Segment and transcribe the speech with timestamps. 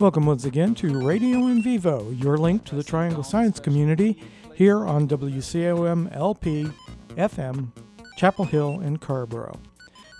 [0.00, 4.16] Welcome once again to Radio in Vivo, your link to the Triangle Science community
[4.54, 6.68] here on WCOM LP
[7.16, 7.72] FM,
[8.16, 9.58] Chapel Hill, and Carrboro.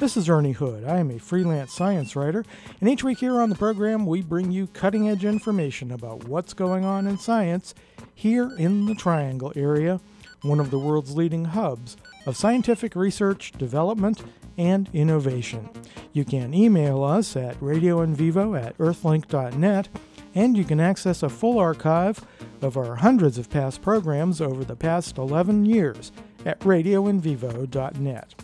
[0.01, 0.83] This is Ernie Hood.
[0.83, 2.45] I am a freelance science writer,
[2.81, 6.55] and each week here on the program, we bring you cutting edge information about what's
[6.55, 7.73] going on in science
[8.17, 10.01] here in the Triangle area,
[10.43, 14.25] one of the world's leading hubs of scientific research, development,
[14.59, 15.71] and innovation.
[16.13, 19.89] You can email us at radioinvivo at earthlink.net,
[20.35, 22.27] and you can access a full archive
[22.61, 26.13] of our hundreds of past programs over the past 11 years
[26.45, 28.35] at radioinvivo.net.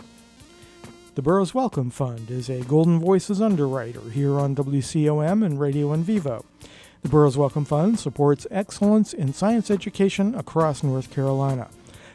[1.15, 6.03] The Burroughs Wellcome Fund is a Golden Voices underwriter here on WCOM and Radio in
[6.03, 6.45] Vivo.
[7.03, 11.69] The Burroughs Wellcome Fund supports excellence in science education across North Carolina.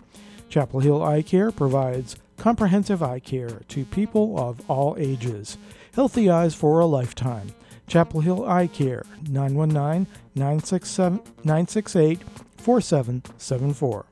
[0.48, 5.58] Chapel Hill Eye Care provides comprehensive eye care to people of all ages.
[5.94, 7.52] Healthy eyes for a lifetime.
[7.86, 12.20] Chapel Hill Eye Care, 919 968
[12.58, 14.06] 4774.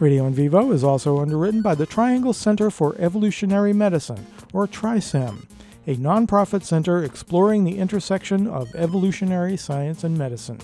[0.00, 5.46] Radio in Vivo is also underwritten by the Triangle Center for Evolutionary Medicine, or TRICEM,
[5.86, 10.58] a nonprofit center exploring the intersection of evolutionary science and medicine.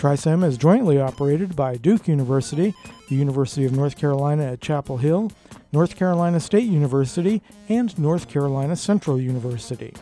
[0.00, 2.74] TRICEM is jointly operated by Duke University,
[3.10, 5.30] the University of North Carolina at Chapel Hill,
[5.72, 9.92] North Carolina State University, and North Carolina Central University.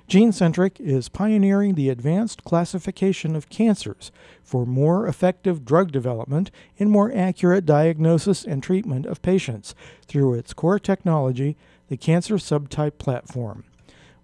[0.10, 4.12] GeneCentric is pioneering the advanced classification of cancers
[4.42, 6.50] for more effective drug development
[6.80, 9.76] and more accurate diagnosis and treatment of patients
[10.08, 11.56] through its core technology,
[11.90, 13.64] the Cancer Subtype Platform.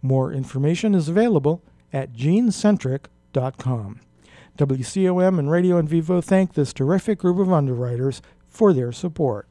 [0.02, 1.62] More information is available
[1.94, 4.00] at genecentric.com.
[4.58, 9.48] WCOM and Radio in Vivo thank this terrific group of underwriters for their support.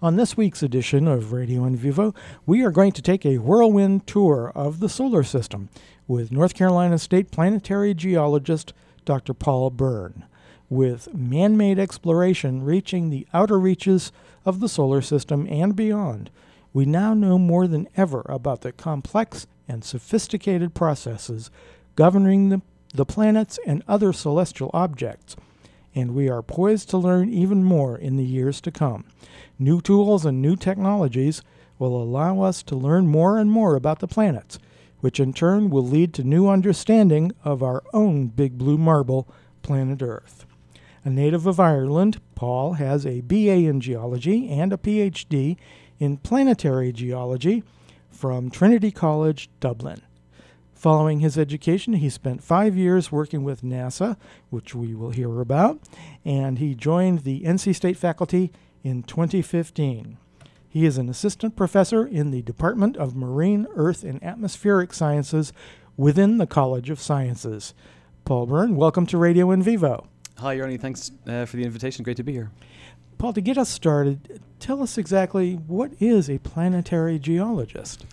[0.00, 2.14] On this week's edition of Radio in Vivo,
[2.46, 5.70] we are going to take a whirlwind tour of the solar system
[6.06, 8.72] with North Carolina State planetary geologist
[9.04, 9.34] Dr.
[9.34, 10.24] Paul Byrne.
[10.70, 14.12] With man made exploration reaching the outer reaches
[14.44, 16.30] of the solar system and beyond,
[16.72, 21.50] we now know more than ever about the complex and sophisticated processes
[21.96, 22.62] governing the,
[22.94, 25.34] the planets and other celestial objects,
[25.94, 29.04] and we are poised to learn even more in the years to come.
[29.58, 31.42] New tools and new technologies
[31.78, 34.58] will allow us to learn more and more about the planets,
[35.00, 39.28] which in turn will lead to new understanding of our own big blue marble,
[39.62, 40.44] planet Earth.
[41.04, 45.56] A native of Ireland, Paul has a BA in geology and a PhD
[45.98, 47.62] in planetary geology
[48.10, 50.02] from Trinity College, Dublin.
[50.78, 54.16] Following his education, he spent five years working with NASA,
[54.48, 55.80] which we will hear about,
[56.24, 58.52] and he joined the NC State faculty
[58.84, 60.18] in 2015.
[60.68, 65.52] He is an assistant professor in the Department of Marine, Earth, and Atmospheric Sciences
[65.96, 67.74] within the College of Sciences.
[68.24, 70.06] Paul Byrne, welcome to Radio in Vivo.
[70.36, 70.76] Hi, Ernie.
[70.76, 72.04] Thanks uh, for the invitation.
[72.04, 72.52] Great to be here.
[73.18, 78.06] Paul, to get us started, tell us exactly what is a planetary geologist?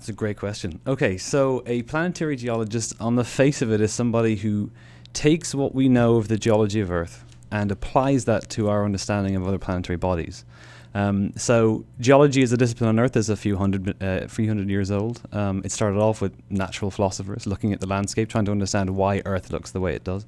[0.00, 0.80] It's a great question.
[0.86, 4.70] Okay, so a planetary geologist, on the face of it, is somebody who
[5.12, 9.36] takes what we know of the geology of Earth and applies that to our understanding
[9.36, 10.46] of other planetary bodies.
[10.94, 14.70] Um, so geology as a discipline on Earth is a few hundred, uh, few hundred
[14.70, 15.20] years old.
[15.32, 19.20] Um, it started off with natural philosophers looking at the landscape, trying to understand why
[19.26, 20.24] Earth looks the way it does.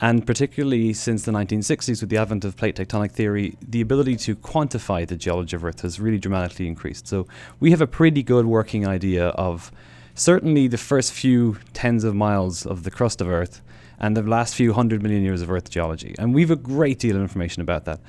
[0.00, 4.36] And particularly since the 1960s, with the advent of plate tectonic theory, the ability to
[4.36, 7.06] quantify the geology of Earth has really dramatically increased.
[7.06, 7.26] So
[7.60, 9.70] we have a pretty good working idea of
[10.14, 13.60] certainly the first few tens of miles of the crust of Earth
[13.98, 16.14] and the last few hundred million years of Earth geology.
[16.18, 18.00] And we have a great deal of information about that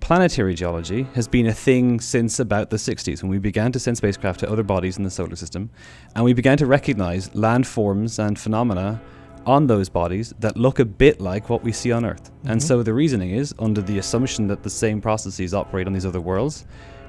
[0.00, 3.96] planetary geology has been a thing since about the 60s when we began to send
[3.96, 5.68] spacecraft to other bodies in the solar system
[6.14, 9.00] and we began to recognize landforms and phenomena
[9.46, 12.30] on those bodies that look a bit like what we see on Earth.
[12.30, 12.50] Mm-hmm.
[12.52, 16.06] And so the reasoning is under the assumption that the same processes operate on these
[16.06, 16.66] other worlds,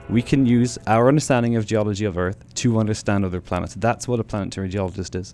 [0.09, 3.75] we can use our understanding of geology of Earth to understand other planets.
[3.75, 5.33] That's what a planetary geologist is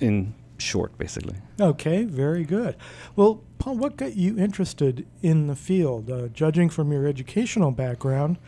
[0.00, 1.36] in short, basically.
[1.60, 2.76] Okay, very good.
[3.16, 6.10] Well, Paul, what got you interested in the field?
[6.10, 8.38] Uh, judging from your educational background,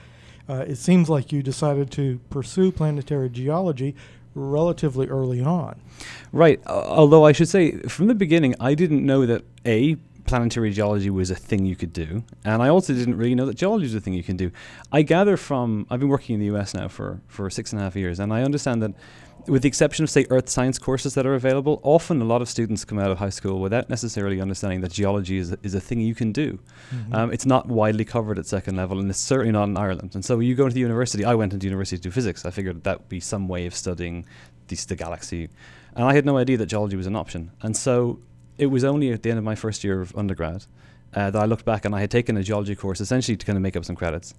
[0.49, 3.95] uh, it seems like you decided to pursue planetary geology
[4.37, 5.81] relatively early on.
[6.33, 6.61] Right.
[6.67, 9.97] Uh, although I should say, from the beginning, I didn't know that A,
[10.27, 12.25] planetary geology was a thing you could do.
[12.45, 14.51] And I also didn't really know that geology is a thing you can do.
[14.93, 17.85] I gather from, I've been working in the US now for, for six and a
[17.85, 18.93] half years, and I understand that
[19.49, 22.49] with the exception of, say, earth science courses that are available, often a lot of
[22.49, 26.01] students come out of high school without necessarily understanding that geology is, is a thing
[26.01, 26.59] you can do.
[26.95, 27.15] Mm-hmm.
[27.15, 30.15] Um, it's not widely covered at second level, and it's certainly not in Ireland.
[30.15, 32.45] And so you go into the university, I went into university to do physics.
[32.45, 34.27] I figured that would be some way of studying
[34.69, 35.49] this, the galaxy.
[35.95, 37.51] And I had no idea that geology was an option.
[37.63, 38.19] And so
[38.59, 40.65] it was only at the end of my first year of undergrad
[41.15, 43.57] uh, that I looked back and I had taken a geology course essentially to kind
[43.57, 44.35] of make up some credits.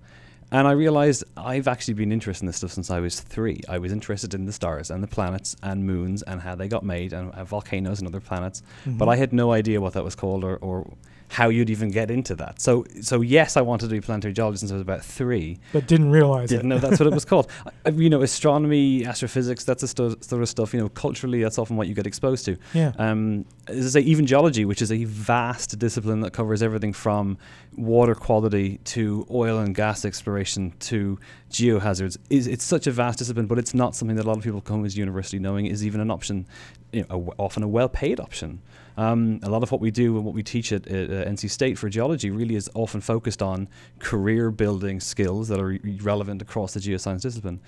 [0.51, 3.61] And I realized I've actually been interested in this stuff since I was three.
[3.67, 6.83] I was interested in the stars and the planets and moons and how they got
[6.83, 8.61] made and uh, volcanoes and other planets.
[8.85, 8.97] Mm-hmm.
[8.97, 10.93] But I had no idea what that was called or, or
[11.29, 12.61] how you'd even get into that.
[12.61, 15.87] So, so yes, I wanted to be planetary geologist since I was about three, but
[15.87, 16.75] didn't realize didn't it.
[16.75, 17.49] know that's what it was called.
[17.85, 20.73] I, you know, astronomy, astrophysics, that's the stu- sort of stuff.
[20.73, 22.57] You know, culturally, that's often what you get exposed to.
[22.73, 22.93] Yeah.
[22.97, 27.37] Um, as I say, even geology, which is a vast discipline that covers everything from
[27.75, 31.19] water quality to oil and gas exploration to
[31.51, 34.43] geohazards, is it's such a vast discipline, but it's not something that a lot of
[34.43, 36.47] people come as university knowing is even an option.
[36.91, 38.61] You know, a, often a well-paid option.
[38.95, 41.49] Um, a lot of what we do and what we teach at, at uh, NC
[41.51, 43.69] State for geology really is often focused on
[43.99, 47.59] career building skills that are re- relevant across the geoscience discipline.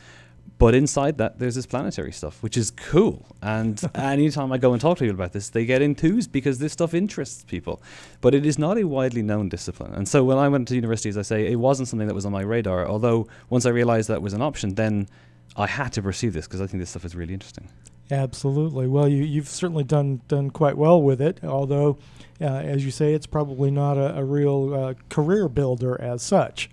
[0.58, 3.26] But inside that, there's this planetary stuff, which is cool.
[3.42, 6.74] And anytime I go and talk to people about this, they get enthused because this
[6.74, 7.82] stuff interests people.
[8.20, 9.94] But it is not a widely known discipline.
[9.94, 12.26] And so when I went to university, as I say, it wasn't something that was
[12.26, 12.88] on my radar.
[12.88, 15.08] Although once I realized that was an option, then
[15.56, 17.70] I had to pursue this because I think this stuff is really interesting.
[18.12, 18.88] Absolutely.
[18.88, 21.44] Well, you, you've certainly done done quite well with it.
[21.44, 21.98] Although,
[22.42, 26.70] uh, as you say, it's probably not a, a real uh, career builder as such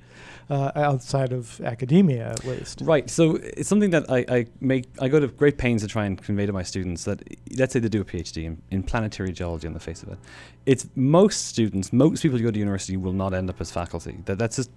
[0.49, 2.81] uh, outside of academia, at least.
[2.83, 3.11] Right.
[3.11, 4.87] So it's something that I, I make.
[5.01, 7.23] I go to great pains to try and convey to my students that
[7.57, 10.19] let's say they do a PhD in, in planetary geology on the face of it.
[10.65, 14.19] It's most students, most people who go to university will not end up as faculty.
[14.25, 14.71] That, that's just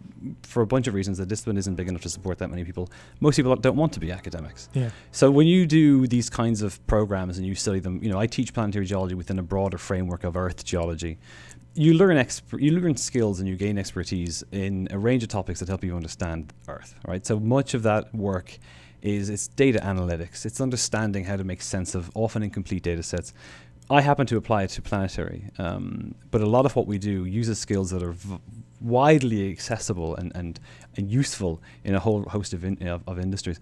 [0.44, 1.18] for a bunch of reasons.
[1.18, 2.90] The discipline isn't big enough to support that many people.
[3.20, 4.70] Most people don't want to be academics.
[4.74, 4.92] Yeah.
[5.12, 8.28] So when you do these kinds of programs and you study them, you know, I
[8.28, 11.18] teach planetary geology within a broader framework of Earth geology
[11.80, 15.62] you learn exp- you learn skills and you gain expertise in a range of topics
[15.62, 17.26] that help you understand Earth, right?
[17.26, 18.58] So much of that work
[19.02, 20.46] is it's data analytics.
[20.46, 23.32] It's understanding how to make sense of often incomplete data sets.
[23.90, 27.24] I happen to apply it to planetary, um, but a lot of what we do
[27.24, 28.40] uses skills that are v-
[28.82, 30.60] widely accessible and, and,
[30.98, 33.58] and useful in a whole host of, in, of, of industries.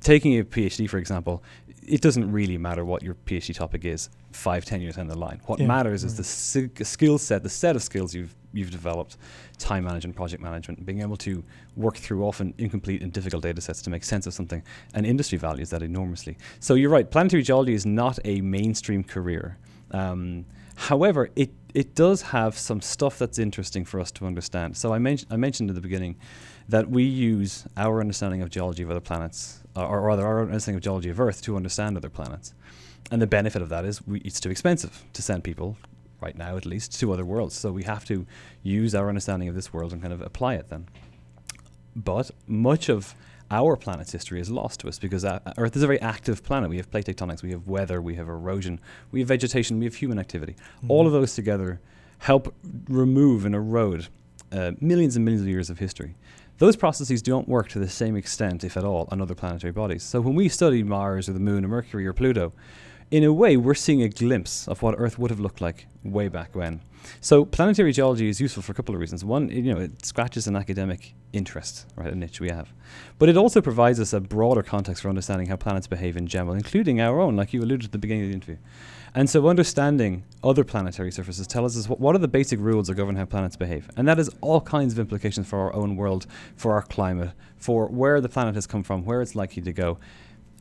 [0.00, 1.42] Taking a PhD, for example,
[1.88, 5.40] it doesn't really matter what your PhD topic is five, ten years down the line.
[5.46, 6.10] What yeah, matters right.
[6.10, 9.16] is the skill set, the set of skills you've you've developed,
[9.58, 11.44] time management, project management, being able to
[11.76, 14.62] work through often incomplete and difficult data sets to make sense of something,
[14.94, 16.36] and industry values that enormously.
[16.60, 19.58] So you're right, planetary geology is not a mainstream career.
[19.90, 24.76] Um, however, it it does have some stuff that's interesting for us to understand.
[24.76, 26.16] So I mentioned I mentioned at the beginning
[26.68, 30.82] that we use our understanding of geology of other planets or rather our understanding of
[30.82, 32.54] geology of Earth to understand other planets.
[33.10, 35.76] And the benefit of that is we, it's too expensive to send people,
[36.20, 37.54] right now at least, to other worlds.
[37.54, 38.26] So we have to
[38.62, 40.86] use our understanding of this world and kind of apply it then.
[41.94, 43.14] But much of
[43.50, 46.68] our planet's history is lost to us because uh, Earth is a very active planet.
[46.68, 48.80] We have plate tectonics, we have weather, we have erosion,
[49.12, 50.54] we have vegetation, we have human activity.
[50.78, 50.90] Mm-hmm.
[50.90, 51.80] All of those together
[52.18, 52.54] help
[52.88, 54.08] remove and erode
[54.52, 56.14] uh, millions and millions of years of history.
[56.58, 60.02] Those processes don't work to the same extent, if at all, on other planetary bodies.
[60.02, 62.54] So when we study Mars or the Moon or Mercury or Pluto,
[63.10, 66.28] in a way, we're seeing a glimpse of what Earth would have looked like way
[66.28, 66.80] back when.
[67.20, 69.24] So planetary geology is useful for a couple of reasons.
[69.24, 72.72] One, you know, it scratches an academic interest, right, a niche we have.
[73.18, 76.56] But it also provides us a broader context for understanding how planets behave in general,
[76.56, 78.56] including our own, like you alluded at the beginning of the interview.
[79.16, 83.16] And so understanding other planetary surfaces tells us what, are the basic rules that govern
[83.16, 83.88] how planets behave.
[83.96, 87.86] And that has all kinds of implications for our own world, for our climate, for
[87.86, 89.98] where the planet has come from, where it's likely to go.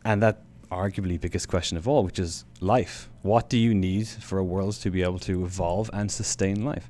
[0.06, 3.10] And that arguably biggest question of all, which is life.
[3.24, 6.90] What do you need for a world to be able to evolve and sustain life?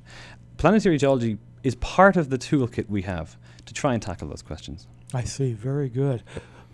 [0.58, 4.86] Planetary geology is part of the toolkit we have to try and tackle those questions.
[5.12, 5.52] I see.
[5.52, 6.22] Very good.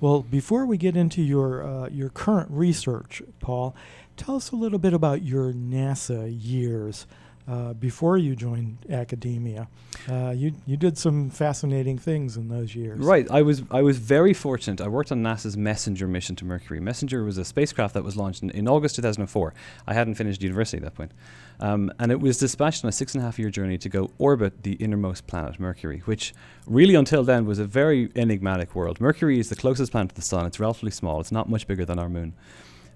[0.02, 3.76] Well, before we get into your uh, your current research, Paul,
[4.16, 7.06] tell us a little bit about your NASA years
[7.48, 9.66] uh, before you joined academia.
[10.08, 12.98] Uh, you you did some fascinating things in those years.
[12.98, 13.28] Right.
[13.30, 14.80] I was I was very fortunate.
[14.80, 16.80] I worked on NASA's Messenger mission to Mercury.
[16.80, 19.54] Messenger was a spacecraft that was launched in, in August 2004.
[19.86, 21.12] I hadn't finished university at that point.
[21.60, 24.10] Um, and it was dispatched on a six and a half year journey to go
[24.18, 26.34] orbit the innermost planet, Mercury, which
[26.66, 29.00] really until then was a very enigmatic world.
[29.00, 30.46] Mercury is the closest planet to the Sun.
[30.46, 31.20] It's relatively small.
[31.20, 32.34] It's not much bigger than our moon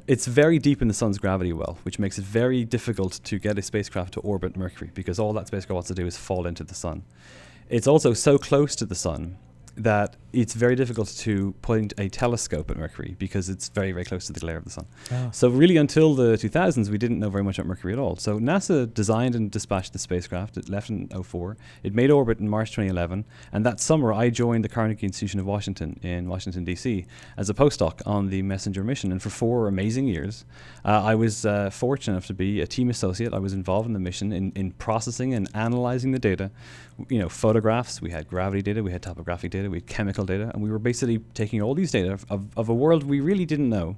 [0.06, 3.58] it's very deep in the sun's gravity well, which makes it very difficult to get
[3.58, 6.62] a spacecraft to orbit Mercury because all that spacecraft wants to do is fall into
[6.62, 7.02] the sun.
[7.68, 9.36] It's also so close to the sun
[9.76, 14.26] that it's very difficult to point a telescope at Mercury because it's very, very close
[14.26, 14.86] to the glare of the sun.
[15.10, 15.30] Oh.
[15.32, 18.16] So, really, until the 2000s, we didn't know very much about Mercury at all.
[18.16, 20.56] So, NASA designed and dispatched the spacecraft.
[20.56, 21.56] It left in 04.
[21.82, 23.24] It made orbit in March 2011.
[23.52, 27.06] And that summer, I joined the Carnegie Institution of Washington in Washington, D.C.,
[27.36, 29.12] as a postdoc on the Messenger mission.
[29.12, 30.44] And for four amazing years,
[30.84, 33.32] uh, I was uh, fortunate enough to be a team associate.
[33.32, 36.50] I was involved in the mission in, in processing and analyzing the data.
[37.08, 40.50] You know, photographs, we had gravity data, we had topographic data, we had chemical data,
[40.52, 43.68] and we were basically taking all these data of, of, a world we really didn't
[43.68, 43.96] know,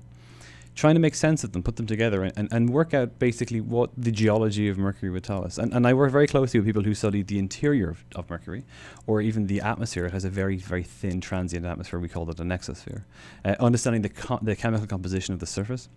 [0.74, 3.90] trying to make sense of them, put them together, and, and work out basically what
[3.96, 5.58] the geology of Mercury would tell us.
[5.58, 8.64] And, and I work very closely with people who study the interior of, of Mercury,
[9.06, 10.06] or even the atmosphere.
[10.06, 11.98] It has a very, very thin transient atmosphere.
[11.98, 13.04] We call it an exosphere.
[13.44, 15.88] Uh, understanding the, co- the chemical composition of the surface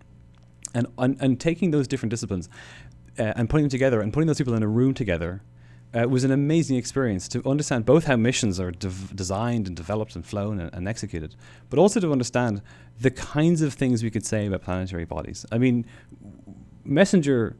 [0.74, 2.48] and, and, and taking those different disciplines
[3.18, 5.42] uh, and putting them together and putting those people in a room together
[5.94, 10.16] uh, was an amazing experience to understand both how missions are dev- designed and developed
[10.16, 11.34] and flown and, and, executed,
[11.68, 12.62] but also to understand
[13.00, 15.44] the kinds of things we could say about planetary bodies.
[15.52, 15.84] I mean,
[16.84, 17.56] Messenger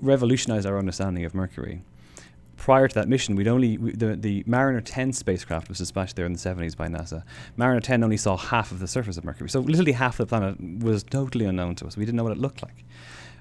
[0.00, 1.82] revolutionized our understanding of Mercury.
[2.56, 6.26] Prior to that mission, we'd only we, the the Mariner 10 spacecraft was dispatched there
[6.26, 7.22] in the 70s by NASA.
[7.56, 10.60] Mariner 10 only saw half of the surface of Mercury, so literally half the planet
[10.60, 11.96] was totally unknown to us.
[11.96, 12.84] We didn't know what it looked like.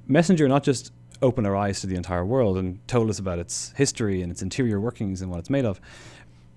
[0.07, 3.73] Messenger not just opened our eyes to the entire world and told us about its
[3.75, 5.79] history and its interior workings and what it's made of.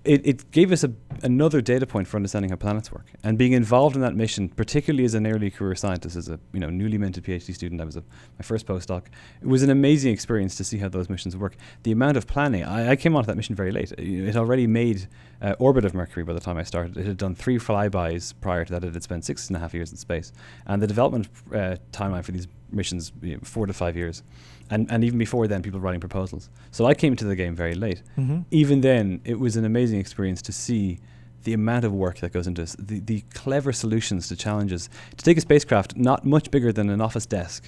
[0.03, 0.91] It, it gave us a,
[1.21, 3.05] another data point for understanding how planets work.
[3.23, 6.59] And being involved in that mission, particularly as an early career scientist, as a you
[6.59, 8.01] know newly minted PhD student, I was a,
[8.39, 9.07] my first postdoc.
[9.41, 11.55] It was an amazing experience to see how those missions work.
[11.83, 13.91] The amount of planning, I, I came onto that mission very late.
[13.93, 15.07] It, already made
[15.41, 16.97] uh, orbit of Mercury by the time I started.
[16.97, 18.83] It had done three flybys prior to that.
[18.83, 20.31] It had spent six and a half years in space,
[20.65, 24.23] and the development uh, timeline for these missions you know, four to five years
[24.71, 26.49] and and even before then, people writing proposals.
[26.71, 28.01] So I came into the game very late.
[28.17, 28.39] Mm-hmm.
[28.49, 30.99] Even then, it was an amazing experience to see
[31.43, 34.89] the amount of work that goes into this, the, the clever solutions to challenges.
[35.17, 37.65] To take a spacecraft not much bigger than an office desk,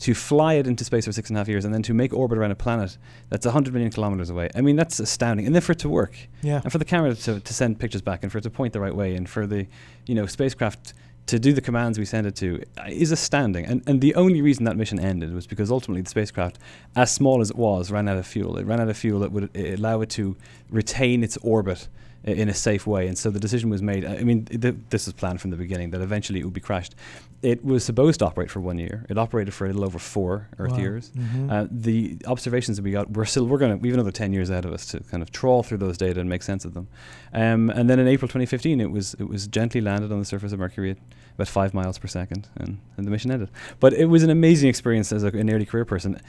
[0.00, 2.12] to fly it into space for six and a half years, and then to make
[2.12, 2.98] orbit around a planet
[3.30, 4.50] that's 100 million kilometers away.
[4.54, 5.46] I mean, that's astounding.
[5.46, 6.16] And then for it to work.
[6.42, 6.60] Yeah.
[6.62, 8.80] And for the camera to, to send pictures back, and for it to point the
[8.80, 9.66] right way, and for the,
[10.06, 10.92] you know, spacecraft
[11.26, 13.64] to do the commands we sent it to uh, is astounding.
[13.64, 16.58] And, and the only reason that mission ended was because ultimately the spacecraft,
[16.96, 18.58] as small as it was, ran out of fuel.
[18.58, 20.36] It ran out of fuel that would allow it to
[20.70, 21.88] retain its orbit
[22.24, 23.06] in a safe way.
[23.06, 24.04] And so the decision was made.
[24.04, 26.94] I mean, th- this was planned from the beginning that eventually it would be crashed.
[27.42, 29.04] It was supposed to operate for one year.
[29.10, 30.78] It operated for a little over four Earth wow.
[30.78, 31.10] years.
[31.10, 31.50] Mm-hmm.
[31.50, 34.32] Uh, the observations that we got, we're still we're going to we have another ten
[34.32, 36.72] years ahead of us to kind of trawl through those data and make sense of
[36.72, 36.88] them.
[37.34, 40.52] Um, and then in April 2015, it was it was gently landed on the surface
[40.52, 40.98] of Mercury at
[41.34, 43.50] about five miles per second, and, and the mission ended.
[43.80, 46.20] But it was an amazing experience as a, an early career person.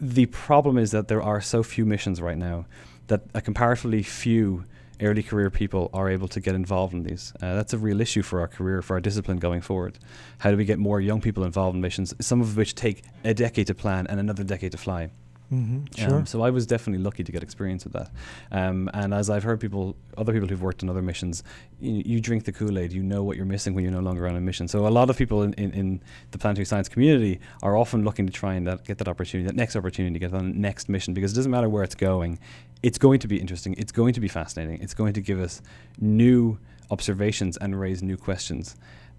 [0.00, 2.66] The problem is that there are so few missions right now
[3.06, 4.64] that a comparatively few
[5.00, 7.32] early career people are able to get involved in these.
[7.40, 9.98] Uh, that's a real issue for our career, for our discipline going forward.
[10.38, 13.34] How do we get more young people involved in missions, some of which take a
[13.34, 15.10] decade to plan and another decade to fly?
[15.52, 16.16] Mm-hmm, sure.
[16.16, 18.10] Um, so I was definitely lucky to get experience with that.
[18.52, 21.42] Um, and as I've heard people, other people who've worked on other missions,
[21.80, 22.92] you, you drink the Kool Aid.
[22.92, 24.68] You know what you're missing when you're no longer on a mission.
[24.68, 26.02] So a lot of people in, in, in
[26.32, 29.56] the planetary science community are often looking to try and that, get that opportunity, that
[29.56, 32.38] next opportunity to get on the next mission because it doesn't matter where it's going.
[32.82, 33.74] It's going to be interesting.
[33.76, 34.80] It's going to be fascinating.
[34.82, 35.60] It's going to give us
[36.00, 36.58] new
[36.90, 38.76] observations and raise new questions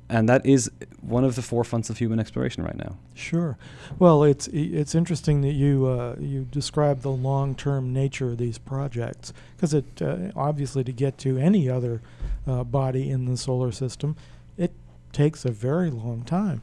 [0.09, 2.97] and that is one of the forefronts of human exploration right now.
[3.13, 3.57] Sure.
[3.99, 8.57] Well, it's it's interesting that you uh, you describe the long term nature of these
[8.57, 12.01] projects because it uh, obviously to get to any other
[12.47, 14.15] uh, body in the solar system,
[14.57, 14.71] it
[15.13, 16.61] takes a very long time.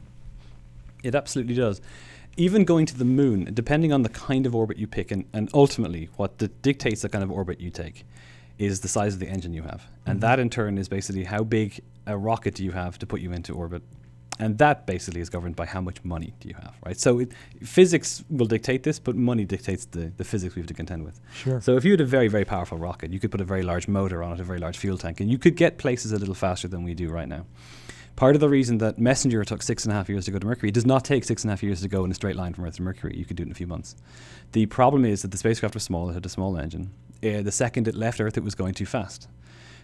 [1.03, 1.79] It absolutely does.
[2.39, 5.49] Even going to the moon, depending on the kind of orbit you pick, and, and
[5.55, 8.05] ultimately what dictates the kind of orbit you take,
[8.59, 9.87] is the size of the engine you have.
[10.05, 10.21] And Mhm.
[10.21, 13.31] that in turn is basically how big a rocket do you have to put you
[13.31, 13.81] into orbit.
[14.39, 16.99] And that basically is governed by how much money do you have, right?
[16.99, 17.31] So it,
[17.63, 21.19] physics will dictate this, but money dictates the, the physics we have to contend with.
[21.33, 21.59] Sure.
[21.59, 23.87] So if you had a very, very powerful rocket, you could put a very large
[23.87, 26.35] motor on it, a very large fuel tank, and you could get places a little
[26.35, 27.47] faster than we do right now.
[28.17, 30.47] Part of the reason that Messenger took six and a half years to go to
[30.47, 32.51] Mercury does not take six and a half years to go in a straight line
[32.51, 33.15] from Earth to Mercury.
[33.15, 33.95] You could do it in a few months.
[34.53, 36.89] The problem is that the spacecraft was small, it had a small engine.
[37.23, 39.27] Uh, the second it left Earth, it was going too fast.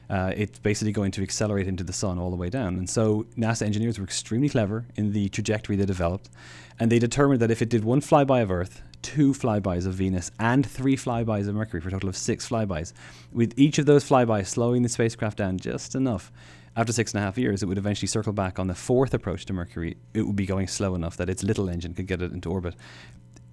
[0.10, 2.76] Uh, it's basically going to accelerate into the sun all the way down.
[2.76, 6.32] And so NASA engineers were extremely clever in the trajectory they developed.
[6.80, 10.32] And they determined that if it did one flyby of Earth, two flybys of Venus,
[10.40, 12.94] and three flybys of Mercury, for a total of six flybys,
[13.32, 16.32] with each of those flybys slowing the spacecraft down just enough,
[16.76, 19.46] after six and a half years, it would eventually circle back on the fourth approach
[19.46, 19.98] to Mercury.
[20.14, 22.76] It would be going slow enough that its little engine could get it into orbit.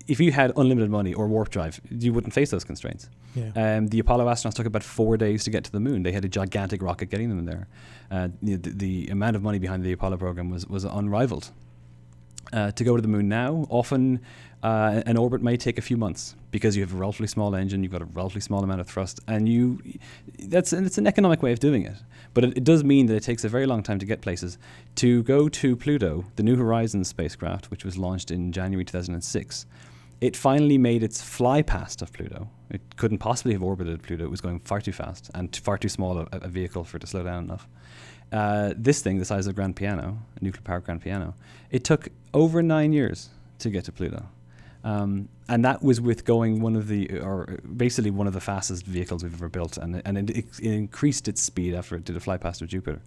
[0.09, 3.09] If you had unlimited money or warp drive, you wouldn't face those constraints.
[3.35, 3.53] yeah.
[3.55, 6.03] Um, the Apollo astronauts took about four days to get to the moon.
[6.03, 7.69] They had a gigantic rocket getting them there.
[8.11, 11.53] Uh, the, the, the amount of money behind the Apollo program was, was unrivaled.
[12.53, 14.21] Uh, to go to the moon now, often
[14.63, 17.83] uh, an orbit may take a few months because you have a relatively small engine,
[17.83, 19.81] you've got a relatively small amount of thrust, and you
[20.39, 21.97] that's and it's an economic way of doing it.
[22.35, 24.59] But it, it does mean that it takes a very long time to get places.
[24.97, 29.67] To go to Pluto, the New Horizons spacecraft, which was launched in January 2006,
[30.21, 32.49] it finally made its fly past of Pluto.
[32.71, 34.25] It couldn't possibly have orbited Pluto.
[34.25, 37.01] It was going far too fast and far too small a, a vehicle for it
[37.01, 37.67] to slow down enough.
[38.31, 41.35] Uh, this thing, the size of a grand piano, a nuclear powered grand piano,
[41.71, 44.25] it took over nine years to get to Pluto.
[44.83, 48.87] Um, and that was with going one of the, or basically one of the fastest
[48.87, 52.21] vehicles we've ever built, and and it, it increased its speed after it did a
[52.21, 53.03] fly past of Jupiter.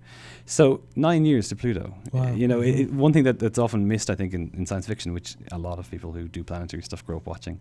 [0.46, 1.96] So nine years to Pluto.
[2.12, 2.32] Wow.
[2.32, 2.80] You know, it, Mhm.
[2.82, 5.58] it- one thing that, that's often missed, I think, in, in science fiction, which a
[5.58, 7.60] lot of people who do planetary stuff grow up watching,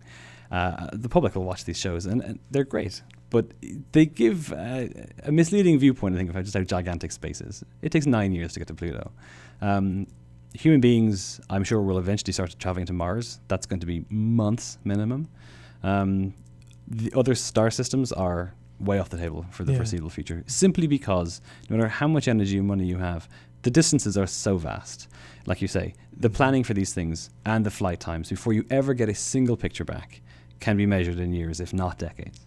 [0.51, 3.45] uh, the public will watch these shows, and, and they're great, but
[3.93, 4.85] they give uh,
[5.23, 7.63] a misleading viewpoint, I think, of just how gigantic space is.
[7.81, 9.09] It takes nine years to get to Pluto.
[9.59, 10.05] Um,
[10.53, 13.39] human beings, I'm sure, will eventually start traveling to Mars.
[13.47, 15.27] That's going to be months minimum.
[15.83, 16.33] Um,
[16.87, 19.77] the other star systems are way off the table for the Yeah.
[19.79, 23.27] foreseeable future, simply because no matter how much energy and money you have,
[23.61, 25.07] the distances are so vast.
[25.45, 28.93] Like you say, the planning for these things and the flight times before you ever
[28.93, 30.21] get a single picture back
[30.59, 32.39] can be measured in years, if not decades.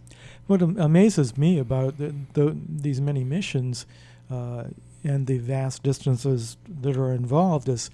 [0.47, 3.87] What am- amazes me about the, the, these many missions
[4.31, 4.65] uh,
[5.07, 7.91] and the vast distances that are involved is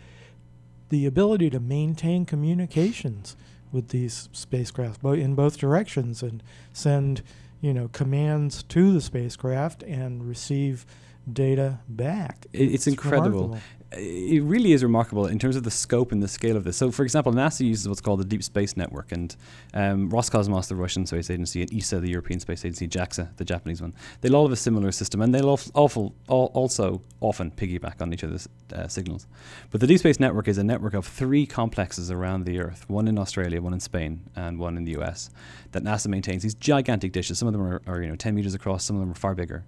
[0.89, 3.37] the ability to maintain communications
[3.71, 7.23] with these spacecraft in both directions and send
[7.61, 10.85] you know commands to the spacecraft and receive
[11.33, 12.47] data back.
[12.53, 13.43] It- it's incredible.
[13.43, 13.61] remarkable.
[13.97, 16.77] It really is remarkable in terms of the scope and the scale of this.
[16.77, 19.35] So, for example, NASA uses what's called the Deep Space Network, and
[19.75, 23.81] um, Roscosmos, the Russian space agency, and ESA, the European Space Agency, JAXA, the Japanese
[23.81, 28.13] one, they'll all have a similar system, and they'll awful, al- also often piggyback on
[28.13, 29.27] each other's uh, signals.
[29.71, 33.09] But the Deep Space Network is a network of three complexes around the Earth one
[33.09, 35.31] in Australia, one in Spain, and one in the US
[35.73, 36.43] that NASA maintains.
[36.43, 39.01] These gigantic dishes, some of them are, are you know, 10 meters across, some of
[39.01, 39.65] them are far bigger.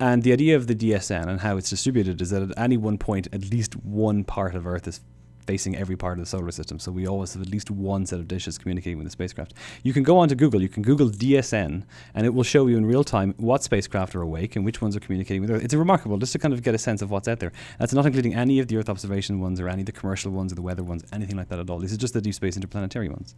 [0.00, 2.98] And the idea of the DSN and how it's distributed is that at any one
[2.98, 5.00] point, at least one part of Earth is
[5.48, 6.78] facing every part of the solar system.
[6.78, 9.54] So we always have at least one set of dishes communicating with the spacecraft.
[9.82, 11.84] You can go onto Google, you can Google DSN,
[12.14, 14.94] and it will show you in real time what spacecraft are awake and which ones
[14.94, 15.64] are communicating with Earth.
[15.64, 17.52] It's remarkable just to kind of get a sense of what's out there.
[17.78, 20.52] That's not including any of the Earth observation ones or any of the commercial ones
[20.52, 21.78] or the weather ones, anything like that at all.
[21.78, 23.34] This is just the deep space interplanetary ones.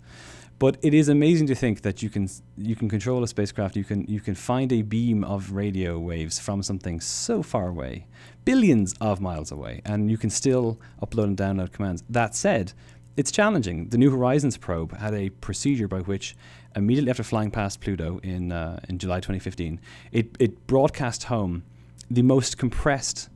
[0.60, 3.76] But it is amazing to think that you can you can control a spacecraft.
[3.76, 8.06] You can you can find a beam of radio waves from something so far away,
[8.44, 11.99] billions of miles away, and you can still upload and download commands.
[12.08, 12.72] That said,
[13.16, 13.88] it's challenging.
[13.88, 16.36] The New Horizons probe had a procedure by which,
[16.76, 19.80] immediately after flying past Pluto in uh, in July 2015,
[20.12, 21.62] it it broadcast home
[22.10, 23.28] the most compressed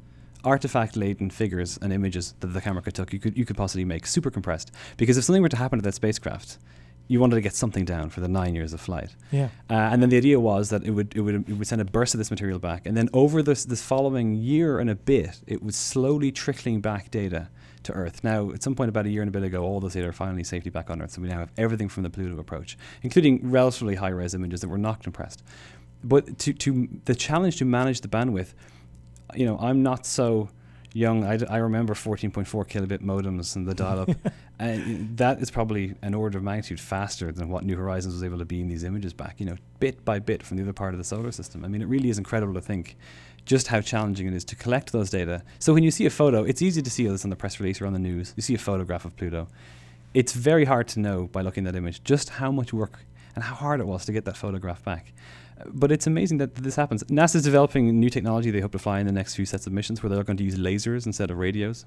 [0.43, 3.85] artifact laden figures and images that the camera could take you could you could possibly
[3.85, 6.59] make super compressed because if something were to happen to that spacecraft
[7.09, 9.49] you wanted to get something down for the nine years of flight Yeah.
[9.71, 11.85] uh, and then the idea was that it would, it would it would send a
[11.87, 15.41] burst of this material back, and then over this this following year and a bit,
[15.47, 17.49] it was slowly trickling back data
[17.85, 18.25] to Earth.
[18.25, 20.13] Now, at some point about a year and a bit ago, all those data are
[20.13, 23.51] finally safely back on Earth, so we now have everything from the Pluto approach, including
[23.51, 25.43] relatively high res images that were not compressed.
[26.03, 28.55] But to to the challenge to manage the bandwidth,
[29.35, 30.51] you know, I'm not so
[30.95, 34.11] young, I, d- I remember 14.4 kilobit modems and the dial-up.
[34.59, 38.39] and that is probably an order of magnitude faster than what New Horizons was able
[38.39, 39.41] to beam these images back.
[39.41, 41.65] You know, bit by bit from the other part of the solar system.
[41.65, 42.97] I mean, it really is incredible to think
[43.45, 45.43] just how challenging it is to collect those data.
[45.59, 47.81] So when you see a photo, it's easy to see this on the press release
[47.81, 48.33] or on the news.
[48.37, 49.49] You see a photograph of Pluto.
[50.15, 53.01] It's very hard to know by looking at that image just how much work
[53.35, 55.13] and how hard it was to get that photograph back.
[55.67, 57.05] But it's amazing that this happens.
[57.05, 60.03] NASA's developing new technology they hope to fly in the next few sets of missions
[60.03, 61.85] where they're going to use lasers instead of radios,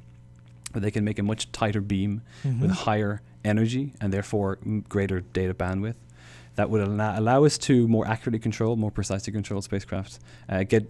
[0.72, 2.60] where they can make a much tighter beam Mhm.
[2.62, 4.58] with higher energy and therefore
[4.90, 5.96] greater data bandwidth.
[6.56, 10.90] That would allow, allow us to more accurately control, more precisely control spacecraft, uh, get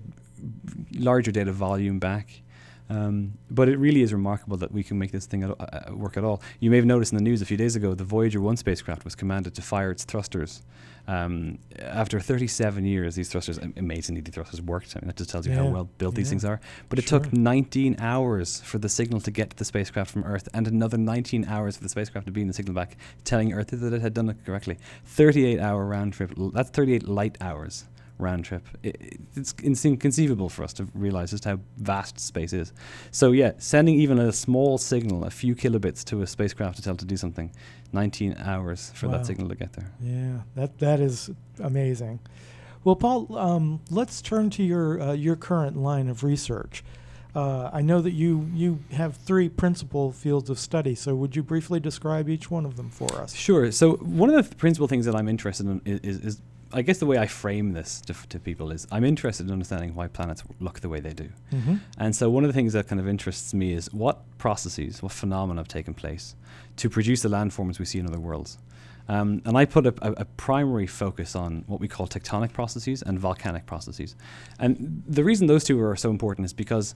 [0.93, 2.41] larger data volume back.
[2.89, 6.15] Um, but it really is remarkable that we can make this thing at, uh, work
[6.15, 6.41] at all.
[6.59, 9.03] You may have noticed in the news a few days ago the Voyager 1 spacecraft
[9.03, 10.61] was commanded to fire its thrusters.
[11.09, 14.93] Um, after 37 years, these thrusters, amazingly, the thrusters worked.
[14.95, 16.59] I mean, that just tells you how well built these things are.
[16.89, 17.19] But it sure.
[17.19, 20.97] took 19 hours for the signal to get to the spacecraft from Earth, and another
[20.97, 24.13] 19 hours for the spacecraft to beam the signal back, telling Earth that it had
[24.13, 24.77] done it correctly.
[25.05, 26.33] 38 hour round trip.
[26.53, 27.85] That's 38 light hours
[28.19, 28.67] round trip.
[28.83, 28.93] I i-
[29.35, 32.73] it's it's inconceivable for us to realize just how vast space is.
[33.11, 36.93] So yeah, sending even a small signal, a few kilobits to a spacecraft to tell
[36.93, 37.51] it to do something,
[37.93, 39.13] 19 hours for Wow.
[39.17, 39.91] that signal to get there.
[40.01, 42.19] Yeah, that that is amazing.
[42.83, 46.83] Well, Paul, um, let's turn to your uh, your current line of research.
[47.35, 50.95] Uh, I know that you you have three principal fields of study.
[50.95, 53.35] So, would you briefly describe each one of them for us?
[53.35, 53.71] Sure.
[53.71, 56.41] So one of the principal things that I'm interested in is, is
[56.73, 59.95] I guess the way I frame this to, to people is I'm interested in understanding
[59.95, 61.29] why planets look the way they do.
[61.53, 61.75] Mm-hmm.
[61.97, 65.11] And so one of the things that kind of interests me is what processes, what
[65.11, 66.35] phenomena have taken place
[66.77, 68.57] to produce the landforms we see in other worlds.
[69.09, 73.01] Um, and I put a, a, a primary focus on what we call tectonic processes
[73.01, 74.15] and volcanic processes.
[74.59, 76.93] And the reason those two are so important is because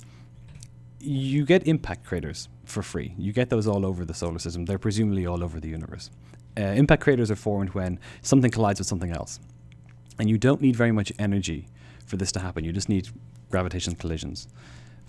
[0.99, 3.15] you get impact craters for free.
[3.17, 4.65] You get those all over the solar system.
[4.65, 6.11] They're presumably all over the universe.
[6.57, 9.39] Uh, impact craters are formed when something collides with something else.
[10.19, 11.67] And you don't need very much energy
[12.05, 12.63] for this to happen.
[12.63, 13.09] You just need
[13.49, 14.47] gravitational collisions.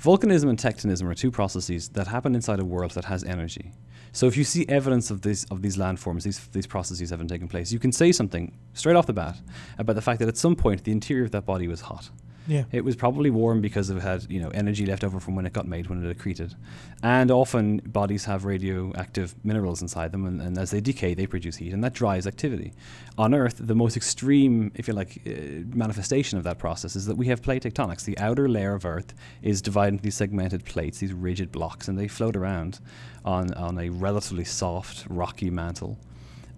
[0.02, 3.72] Volcanism and tectonism are two processes that happen inside a world that has energy.
[4.12, 7.48] So if you see evidence of this of these landforms, these these processes having taken
[7.48, 9.36] place, you can say something straight off the bat
[9.78, 12.10] about the fact that at some point the interior of that body was hot.
[12.46, 12.64] Yeah.
[12.72, 15.52] It was probably warm because it had you know energy left over from when it
[15.52, 16.54] got made when it accreted,
[17.02, 21.56] and often bodies have radioactive minerals inside them, and, and as they decay, they produce
[21.56, 22.72] heat, and that drives activity.
[23.18, 25.30] On Earth, the most extreme, if you like, uh,
[25.76, 28.04] manifestation of that process is that we have plate tectonics.
[28.04, 31.98] The outer layer of Earth is divided into these segmented plates, these rigid blocks, and
[31.98, 32.80] they float around
[33.24, 35.98] on on a relatively soft, rocky mantle.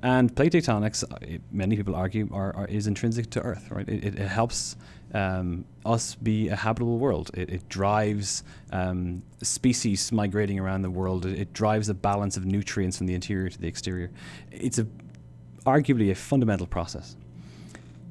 [0.03, 3.71] And plate tectonics, uh, many people argue, are, are, is intrinsic to Earth.
[3.71, 3.89] Right?
[3.89, 4.77] It, it, it helps
[5.15, 7.31] um, us be a habitable world.
[7.35, 11.25] It, it drives um, species migrating around the world.
[11.25, 14.11] It, it drives a balance of nutrients from the interior to the exterior.
[14.51, 14.87] It's a,
[15.65, 17.17] arguably a fundamental process.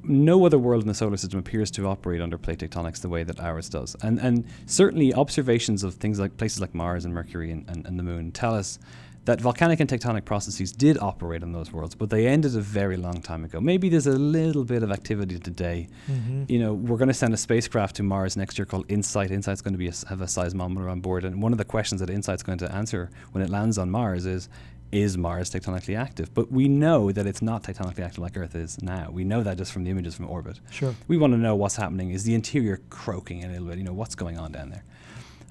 [0.06, 3.24] No other world in the solar system appears to operate under plate tectonics the way
[3.24, 3.96] that ours does.
[4.02, 8.00] And, and certainly observations of things like places like Mars and Mercury and, and, and
[8.00, 8.80] the Moon tell us
[9.26, 12.98] that volcanic and tectonic processes did operate on those worlds, but they ended a very
[12.98, 13.62] long time ago.
[13.62, 15.88] Maybe there's a little bit of activity today.
[16.12, 16.46] Mm-hmm.
[16.50, 19.32] You know, we're going to send a spacecraft to Mars next year called InSight.
[19.32, 22.02] InSight's going to be a have a seismometer on board, and one of the questions
[22.02, 24.50] that InSight's going to answer when it lands on Mars is,
[24.92, 26.34] is Mars tectonically active?
[26.34, 29.10] But we know that it's not tectonically active like Earth is now.
[29.10, 30.60] We know that just from the images from orbit.
[30.70, 30.94] Sure.
[31.08, 32.12] We want to know what's happening.
[32.12, 33.78] Is the interior croaking a little bit?
[33.78, 34.84] You know, what's going on down there?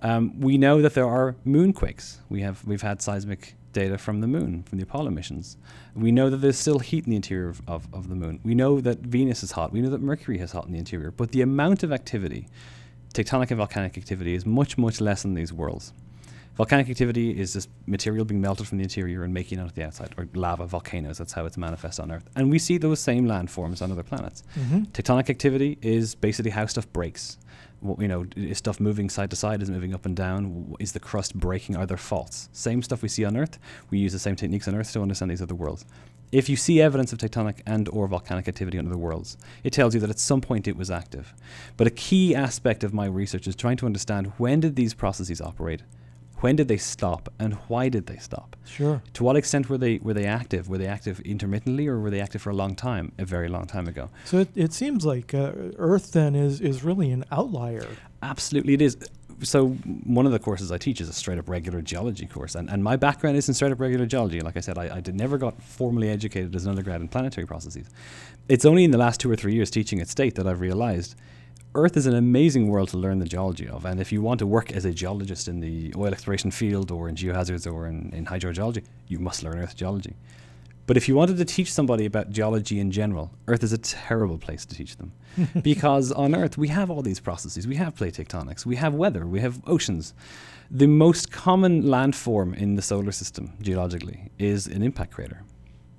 [0.03, 2.19] Um, we know that there are moonquakes.
[2.29, 5.57] We have we've had seismic data from the moon from the Apollo missions.
[5.95, 8.41] We know that there's still heat in the interior of, of, of the moon.
[8.45, 9.73] We know that Venus is hot.
[9.73, 11.11] We know that Mercury is hot in the interior.
[11.11, 12.49] But the amount of activity,
[13.15, 15.93] tectonic and volcanic activity, is much much less in these worlds.
[16.57, 19.85] Volcanic activity is just material being melted from the interior and making it out the
[19.85, 21.17] outside, or lava volcanoes.
[21.17, 22.29] That's how it's manifest on Earth.
[22.37, 24.43] And we see those same landforms on other planets.
[24.59, 24.83] Mm-hmm.
[24.93, 27.39] Tectonic activity is basically how stuff breaks.
[27.99, 29.63] You know, is stuff moving side to side?
[29.63, 30.75] Is moving up and down?
[30.79, 31.77] Is the crust breaking?
[31.77, 32.49] Are there faults?
[32.53, 33.59] Same stuff we see on Earth.
[33.91, 35.85] We use the same techniques on Earth to understand these other worlds.
[36.31, 39.95] If you see evidence of tectonic and or volcanic activity on other worlds, it tells
[39.95, 41.35] you that at some point it was active.
[41.77, 45.43] But a key aspect of my research is trying to understand when did these processes
[45.43, 45.83] operate?
[46.43, 48.57] When did they stop and why did they stop?
[48.65, 49.01] Sure.
[49.15, 50.69] To what extent were they were they active?
[50.69, 53.13] Were they active intermittently or were they active for a long time?
[53.19, 54.11] A very long time ago.
[54.25, 57.87] So it, it seems like uh, Earth then is is really an outlier.
[58.23, 58.97] Absolutely, it is.
[59.43, 62.69] So one of the courses I teach is a straight up regular geology course, and,
[62.71, 64.41] and my background is in straight up regular geology.
[64.41, 67.47] Like I said, I, I did, never got formally educated as an undergrad in planetary
[67.47, 67.89] processes.
[68.49, 71.17] It's only in the last two or three years teaching at State that I've realized
[71.75, 73.87] Earth is an amazing world to learn the geology of.
[73.87, 77.09] And if you want to work as a geologist in the oil exploration field or
[77.09, 80.15] in geohazards or in, in hydrogeology, you must learn Earth geology.
[80.87, 84.37] But if you wanted to teach somebody about geology in general, Earth is a terrible
[84.37, 85.13] place to teach them.
[85.63, 87.67] because on Earth, we have all these processes.
[87.67, 90.13] We have plate tectonics, we have weather, we have oceans.
[90.71, 95.43] The most common landform in the solar system, geologically, is an impact crater.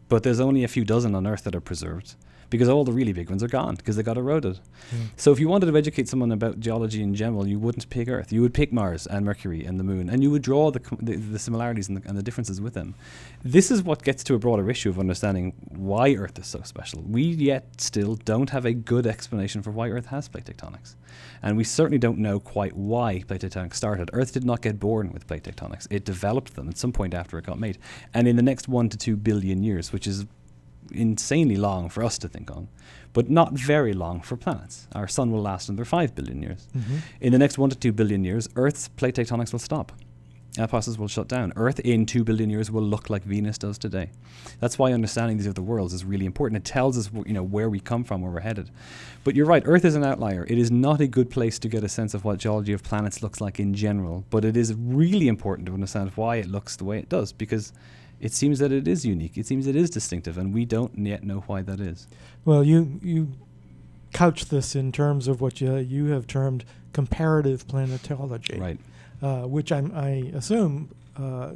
[0.07, 2.15] But there's only a few dozen on Earth that are preserved
[2.53, 4.59] because all the really big ones are gone because they got eroded.
[4.91, 5.07] Mm.
[5.15, 8.31] So if you wanted to educate someone about geology in general, you wouldn't pick Earth.
[8.31, 10.99] You would pick Mars and Mercury and the Moon, and you would draw the com-
[11.01, 12.93] the, the, similarities and the, and the differences with them.
[13.43, 17.01] This is what gets to a broader issue of understanding why Earth is so special.
[17.01, 20.93] We yet still don't have a good explanation for why Earth has plate tectonics,
[21.41, 24.11] and we certainly don't know quite why plate tectonics started.
[24.13, 27.39] Earth did not get born with plate tectonics; it developed them at some point after
[27.39, 27.79] it got made,
[28.13, 30.27] and in the next one to two billion years, which is
[30.93, 32.67] insanely long for us to think on,
[33.13, 34.87] but not very long for planets.
[34.93, 36.67] Our sun will last another 5 billion years.
[36.75, 36.97] Mm-hmm.
[37.21, 39.91] In the next 1 to 2 billion years, Earth's plate tectonics will stop.
[40.69, 41.51] Process will shut down.
[41.55, 44.11] Earth in 2 billion years will look like Venus does today.
[44.59, 46.57] That's why understanding these other worlds is really important.
[46.57, 48.69] It tells us you know, where we come from, where we're headed.
[49.23, 50.45] But you're right, Earth is an outlier.
[50.47, 53.23] It is not a good place to get a sense of what geology of planets
[53.23, 56.85] looks like in general, but it is really important to understand why it looks the
[56.85, 57.73] way it does because
[58.23, 59.37] it seems that it is unique.
[59.37, 62.07] It seems it is distinctive, and we don't yet know why that is.
[62.45, 63.33] Well, you you
[64.13, 68.79] couch this in terms of what you you have termed comparative planetology, right?
[69.21, 71.51] Uh, which I'm, I assume uh,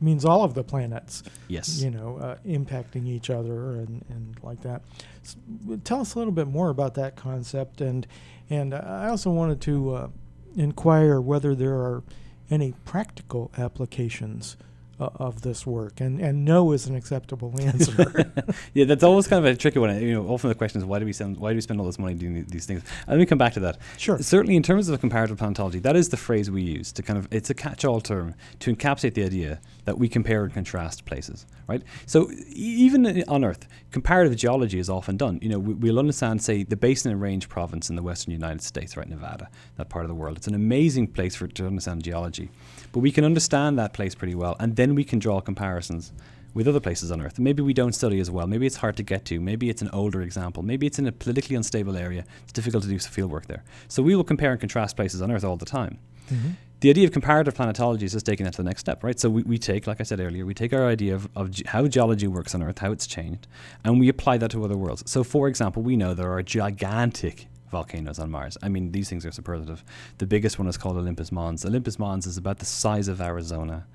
[0.00, 1.22] means all of the planets.
[1.46, 1.82] Yes.
[1.82, 4.80] You know, uh, impacting each other and, and like that.
[5.22, 5.36] So
[5.84, 8.06] tell us a little bit more about that concept, and
[8.48, 10.08] and I also wanted to uh,
[10.56, 12.02] inquire whether there are
[12.50, 14.56] any practical applications
[15.00, 18.32] uh, of this work, and and no is an acceptable answer.
[18.74, 20.00] yeah, that's always kind of a tricky one.
[20.00, 21.86] You know, often the question is why do we spend why do we spend all
[21.86, 22.82] this money doing these things?
[23.06, 23.78] And let me come back to that.
[23.96, 24.18] Sure.
[24.18, 27.28] Certainly, in terms of comparative planetology, that is the phrase we use to kind of
[27.32, 31.82] it's a catch-all term to encapsulate the idea that we compare and contrast places, right?
[32.04, 35.38] So even on Earth, comparative geology is often done.
[35.40, 38.60] You know, we, will understand, say, the Basin and Range province in the western United
[38.60, 40.36] States, right, Nevada, that part of the world.
[40.36, 42.50] It's an amazing place for to understand geology,
[42.98, 46.12] but we can understand that place pretty well, and then we can draw comparisons
[46.52, 47.38] with other places on Earth.
[47.38, 48.48] Maybe we don't study as well.
[48.48, 49.38] Maybe it's hard to get to.
[49.38, 50.64] Maybe it's an older example.
[50.64, 52.24] Maybe it's in a politically unstable area.
[52.42, 53.62] It's difficult to do field work there.
[53.86, 56.00] So we will compare and contrast places on Earth all the time.
[56.28, 56.48] Mm-hmm.
[56.80, 59.20] The idea of comparative planetology is just taking that to the next step, right?
[59.20, 61.66] So we, we take, like I said earlier, we take our idea of, of ge-
[61.66, 63.46] how geology works on Earth, how it's changed,
[63.84, 65.08] and we apply that to other worlds.
[65.08, 68.56] So, for example, we know there are gigantic volcanoes on Mars.
[68.62, 69.84] I mean, these things are superlative.
[70.18, 71.64] The biggest one is called Olympus Mons.
[71.64, 73.86] Olympus Mons is about the size of Arizona.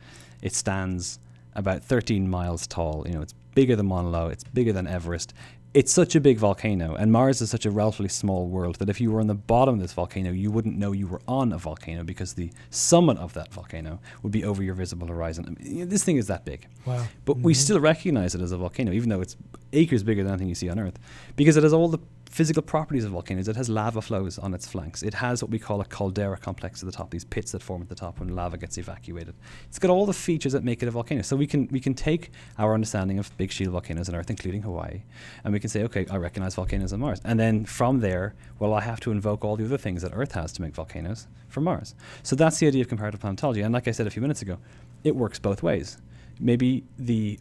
[0.42, 1.20] It stands
[1.56, 3.04] about 13 miles tall.
[3.08, 4.30] You know, it's bigger than Mauna Loa.
[4.30, 5.34] It's bigger than Everest.
[5.74, 9.02] It's such a big volcano, and Mars is such a relatively small world that if
[9.02, 11.58] you were on the bottom of this volcano, you wouldn't know you were on a
[11.58, 15.46] volcano because the summit of that volcano would be over your visible horizon.
[15.48, 16.68] I mean, this thing is that big.
[16.86, 17.04] Wow.
[17.26, 17.44] But mm-hmm.
[17.46, 19.36] we still recognize it as a volcano, even though it's
[19.72, 21.00] acres bigger than anything you see on Earth,
[21.36, 21.98] because it has all the
[22.34, 23.48] physical properties of volcanoes.
[23.48, 25.04] It has lava flows on its flanks.
[25.04, 27.84] It has what we call a caldera complex at the top, these pits that form
[27.84, 29.36] at the top when lava gets evacuated.
[29.68, 31.22] It's got all the features that make it a volcano.
[31.22, 34.64] So we can we can take our understanding of big shield volcanoes on Earth, including
[34.64, 35.04] Hawaii,
[35.44, 37.22] and we can say, okay, I recognize volcanoes on Mars.
[37.24, 40.32] And then from there, well, I have to invoke all the other things that Earth
[40.32, 41.94] has to make volcanoes from Mars.
[42.24, 43.64] So that's the idea of comparative planetology.
[43.64, 44.58] And like I said a few minutes ago,
[45.04, 45.98] it works both ways.
[46.40, 47.40] Maybe the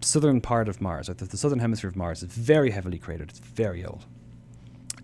[0.00, 3.30] southern part of Mars, or the, the southern hemisphere of Mars, is very heavily cratered.
[3.30, 4.04] It's very old.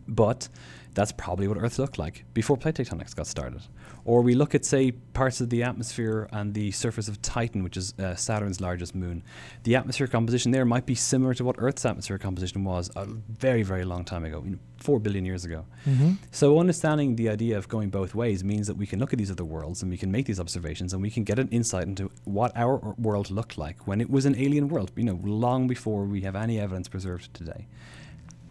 [0.09, 0.49] But
[0.95, 3.63] that's probably what Earth looked like before plate tectonics got started.
[4.07, 7.77] Or we look at, say, parts of the atmosphere and the surface of Titan, which
[7.77, 9.25] is uh, Saturn's largest moon.
[9.65, 13.65] The atmosphere composition there might be similar to what Earth's atmosphere composition was a very,
[13.65, 15.65] very long time ago, you know, four billion years ago.
[15.87, 16.13] Mm-hmm.
[16.31, 19.31] So, understanding the idea of going both ways means that we can look at these
[19.33, 22.13] other worlds and we can make these observations and we can get an insight into
[22.23, 26.05] what our world looked like when it was an alien world, you know, long before
[26.05, 27.67] we have any evidence preserved today.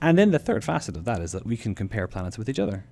[0.02, 2.60] And then the third facet of that is that we can compare planets with each
[2.60, 2.84] other.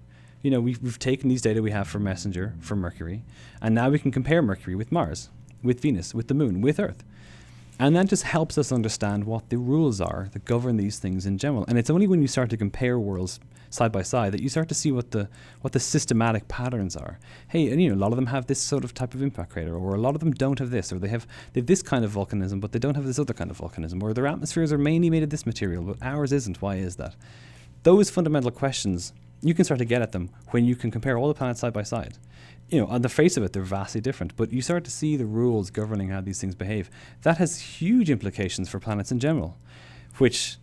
[0.44, 3.24] You know, we've, we've taken these data we have from Messenger, from Mercury,
[3.62, 5.30] and now we can compare Mercury with Mars,
[5.64, 7.04] with Venus, with the Moon, with Earth.
[7.80, 11.38] And that just helps us understand what the rules are that govern these things in
[11.38, 11.64] general.
[11.70, 14.68] And it's only when you start to compare worlds side by side that you start
[14.68, 15.28] to see what the
[15.62, 17.20] what the systematic patterns are.
[17.48, 19.52] Hey, and you know, a lot of them have this sort of type of impact
[19.52, 21.82] crater, or a lot of them don't have this, or they have they have this
[21.82, 24.74] kind of volcanism, but they don't have this other kind of volcanism, or their atmospheres
[24.74, 26.62] are mainly made of this material, but ours isn't.
[26.62, 27.16] Why is that?
[27.84, 31.28] Those fundamental questions you can start to get at them when you can compare all
[31.28, 32.18] the planets side by side.
[32.70, 35.18] You know, on the face of it, they're vastly different, but you start to see
[35.18, 36.90] the rules governing how these things behave.
[37.24, 39.58] That has huge implications for planets in general,
[40.18, 40.58] which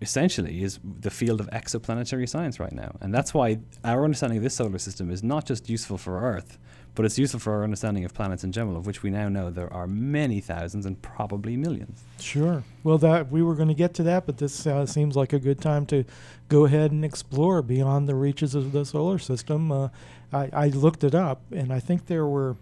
[0.00, 2.96] essentially is the field of exoplanetary science right now.
[3.00, 6.56] And that's why our understanding of this solar system is not just useful for Earth,
[6.94, 9.50] but it's useful for our understanding of planets in general, of which we now know
[9.50, 12.02] there are many thousands and probably millions.
[12.18, 12.64] Sure.
[12.82, 15.38] Well, that we were going to get to that, but this uh, seems like a
[15.38, 16.04] good time to
[16.48, 19.70] go ahead and explore beyond the reaches of the solar system.
[19.70, 19.88] Uh,
[20.32, 22.56] I, I, looked it up, and I think there were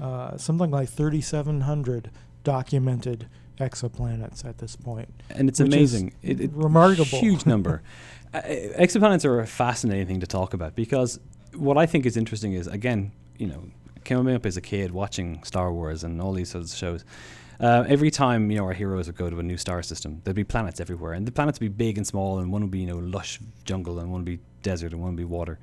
[0.00, 2.10] uh, something like 3,700
[2.44, 3.26] documented
[3.58, 5.08] exoplanets at this point.
[5.30, 6.14] And it's amazing.
[6.22, 7.18] It, it, remarkable.
[7.18, 7.82] Huge number.
[8.34, 11.20] uh, exoplanets are a fascinating thing to talk about because
[11.54, 13.64] what I think is interesting is, again, you know,
[14.04, 17.04] came up as a kid watching Star Wars and all these sorts of shows.
[17.60, 20.34] Uh, every time you know our heroes would go to a new star system, there'd
[20.34, 22.80] be planets everywhere, and the planets would be big and small, and one would be
[22.80, 25.58] you know lush jungle, and one would be desert, and one would be water.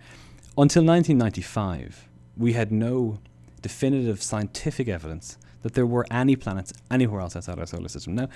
[0.57, 3.19] Until 1995, we had no
[3.61, 8.15] definitive scientific evidence that there were any planets anywhere else outside our solar system.
[8.15, 8.29] Now,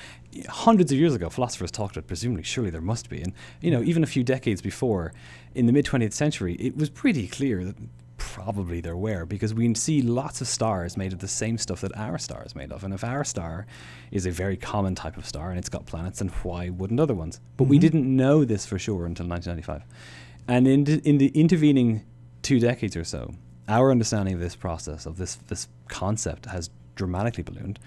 [0.49, 3.81] hundreds of years ago, philosophers talked about presumably, surely there must be, and you know,
[3.81, 5.13] even a few decades before,
[5.55, 7.77] in the mid 20th century, it was pretty clear that
[8.31, 11.95] probably there were because we see lots of stars made of the same stuff that
[11.97, 12.83] our star is made of.
[12.83, 13.67] And if our star
[14.11, 17.13] is a very common type of star and it's got planets, then why wouldn't other
[17.13, 17.39] ones?
[17.57, 17.71] But mm-hmm.
[17.71, 19.83] we didn't know this for sure until 1995.
[20.47, 22.05] And in, d- in the intervening
[22.41, 23.33] two decades or so,
[23.67, 27.79] our understanding of this process, of this, this concept, has dramatically ballooned.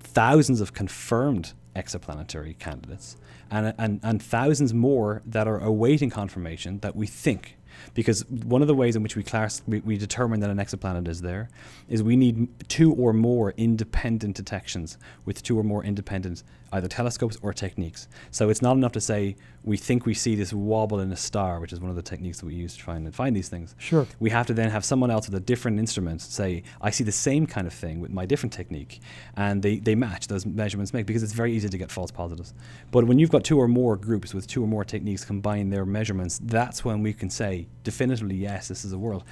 [0.00, 3.16] Thousands of confirmed exoplanetary candidates,
[3.50, 7.57] and, and, and thousands more that are awaiting confirmation that we think
[7.94, 11.08] because one of the ways in which we class we, we, determine that an exoplanet
[11.08, 11.48] is there
[11.88, 17.36] is we need two or more independent detections with two or more independent either telescopes
[17.42, 18.08] or techniques.
[18.30, 21.60] So it's not enough to say we think we see this wobble in a star,
[21.60, 23.74] which is one of the techniques that we use to try and find these things.
[23.78, 24.06] Sure.
[24.20, 27.12] We have to then have someone else with a different instrument say, I see the
[27.12, 29.00] same kind of thing with my different technique,
[29.36, 32.54] and they, they match those measurements make because it's very easy to get false positives.
[32.90, 35.86] But when you've got two or more groups with two or more techniques combine their
[35.86, 39.24] measurements, that's when we can say definitively, yes, this is a world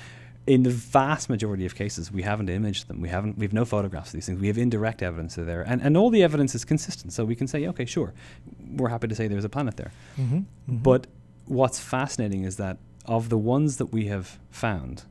[0.46, 3.00] in the vast majority of cases, we haven't imaged them.
[3.00, 3.36] We haven't.
[3.36, 4.40] We have no photographs of these things.
[4.40, 7.12] We have indirect evidence they're there, and and all the evidence is consistent.
[7.12, 8.14] So we can say, okay, sure,
[8.76, 9.92] we're happy to say there's a planet there.
[10.18, 10.76] Mm-hmm, mm-hmm.
[10.76, 11.08] But
[11.46, 15.04] what's fascinating is that of the ones that we have found,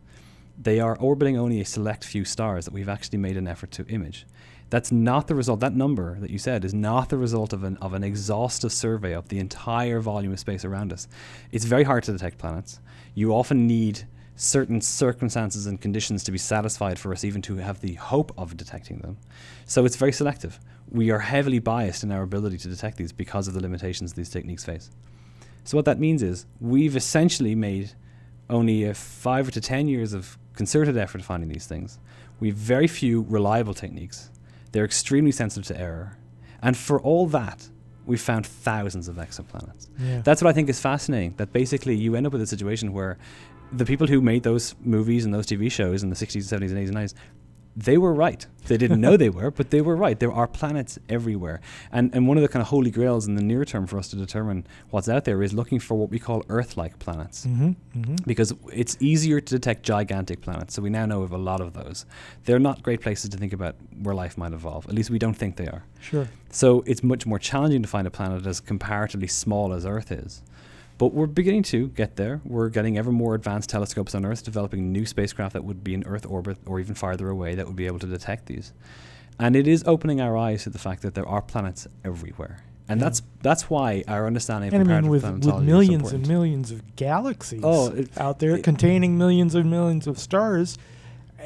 [0.58, 3.86] they are orbiting only a select few stars that we've actually made an effort to
[3.88, 4.26] image.
[4.70, 5.60] That's not the result.
[5.60, 9.14] That number that you said is not the result of an of an exhaustive survey
[9.14, 11.10] of the entire volume of space around us.
[11.52, 12.80] It's very hard to detect planets.
[13.16, 17.80] You often need certain circumstances and conditions to be satisfied for us even to have
[17.80, 19.18] the hope of detecting them.
[19.66, 20.60] So it's very selective.
[20.92, 24.30] We are heavily biased in our ability to detect these because of the limitations these
[24.30, 24.92] techniques face.
[25.64, 27.94] So what that means is we've essentially made
[28.50, 31.98] only a five to ten years of concerted effort finding these things.
[32.40, 34.30] We have very few reliable techniques.
[34.74, 36.18] They're extremely sensitive to error.
[36.62, 37.70] And for all that,
[38.06, 39.88] we've found thousands of exoplanets.
[40.00, 40.22] Yeah.
[40.22, 41.34] That's what I think is fascinating.
[41.38, 43.18] That basically you end up with a situation where
[43.72, 46.78] the people who made those movies and those TV shows in the 60s, 70s, and
[46.78, 47.14] 80s and 90s,
[47.76, 48.46] they were right.
[48.68, 50.20] They didn't know they were, but they were right.
[50.20, 51.62] There are planets everywhere.
[51.92, 54.08] And, and one of the kind of holy grails in the near term for us
[54.10, 57.46] to determine what's out there is looking for what we call Earth like planets.
[57.46, 58.16] Mm-hmm, mm-hmm.
[58.26, 60.74] Because it's easier to detect gigantic planets.
[60.74, 62.06] So we now know of a lot of those.
[62.46, 64.88] They're not great places to think about where life might evolve.
[64.88, 65.84] At least we don't think they are.
[66.00, 66.28] Sure.
[66.50, 70.42] So it's much more challenging to find a planet as comparatively small as Earth is.
[70.98, 72.42] But we're beginning to get there.
[72.46, 76.06] We're getting ever more advanced telescopes on Earth, developing new spacecraft that would be in
[76.06, 78.72] Earth orbit or even farther away that would be able to detect these.
[79.38, 82.64] And it is opening our eyes to the fact that there are planets everywhere.
[82.88, 83.06] And yeah.
[83.06, 86.72] that's that's why our understanding of and of I mean, with, with millions and millions
[86.72, 90.78] of galaxies oh, it, out there it, containing millions and millions of stars,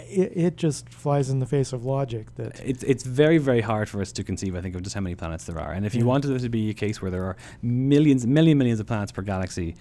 [0.08, 3.90] it, it just flies in the face of logic that it's it's very very hard
[3.90, 5.96] for us to conceive I think of just how many planets there are and if
[5.96, 9.12] you wanted it to be a case where there are millions million millions of planets
[9.12, 9.76] per galaxy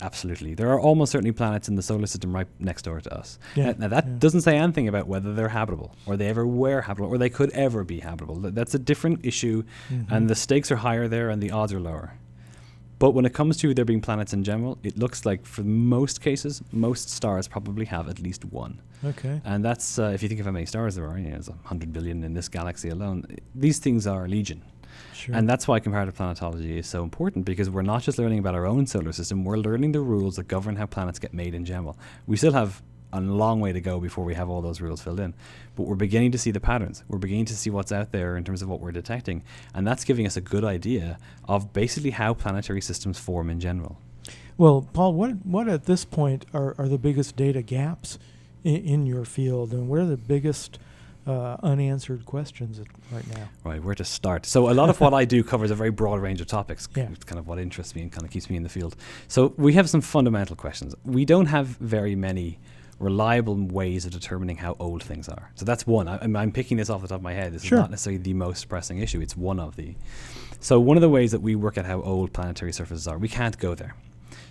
[0.00, 3.38] absolutely there are almost certainly planets in the solar system right next door to us
[3.56, 3.66] yeah.
[3.66, 4.14] now, now that yeah.
[4.18, 7.50] doesn't say anything about whether they're habitable or they ever were habitable or they could
[7.50, 10.12] ever be habitable that's a different issue mm-hmm.
[10.12, 12.14] and the stakes are higher there and the odds are lower
[13.02, 16.20] but when it comes to there being planets in general, it looks like for most
[16.20, 18.80] cases, most stars probably have at least one.
[19.04, 19.40] Okay.
[19.44, 21.50] And that's, uh, if you think of how many stars there are, you know, there's
[21.50, 23.26] 100 billion in this galaxy alone.
[23.56, 24.62] These things are legion.
[25.14, 25.34] Sure.
[25.34, 28.66] And that's why comparative planetology is so important because we're not just learning about our
[28.66, 31.98] own solar system, we're learning the rules that govern how planets get made in general.
[32.28, 32.82] We still have
[33.12, 35.34] a long way to go before we have all those rules filled in.
[35.76, 37.04] But we're beginning to see the patterns.
[37.08, 39.42] We're beginning to see what's out there in terms of what we're detecting.
[39.74, 43.98] And that's giving us a good idea of basically how planetary systems form in general.
[44.56, 48.18] Well, Paul, what, what at this point are, are the biggest data gaps
[48.64, 49.72] in, in your field?
[49.72, 50.78] And what are the biggest
[51.26, 53.48] uh, unanswered questions at, right now.
[53.64, 54.46] Right, where to start?
[54.46, 56.88] So a lot of what I do covers a very broad range of topics.
[56.94, 57.08] Yeah.
[57.12, 58.96] It's kind of what interests me and kind of keeps me in the field.
[59.28, 60.94] So we have some fundamental questions.
[61.04, 62.58] We don't have very many
[63.02, 65.50] reliable ways of determining how old things are.
[65.56, 66.08] So that's one.
[66.08, 67.52] I, I'm, I'm picking this off the top of my head.
[67.52, 67.78] This Sure.
[67.78, 69.20] is not necessarily the most pressing issue.
[69.20, 69.94] It's one of the.
[70.60, 73.28] So one of the ways that we work at how old planetary surfaces are, we
[73.28, 73.94] can't go there.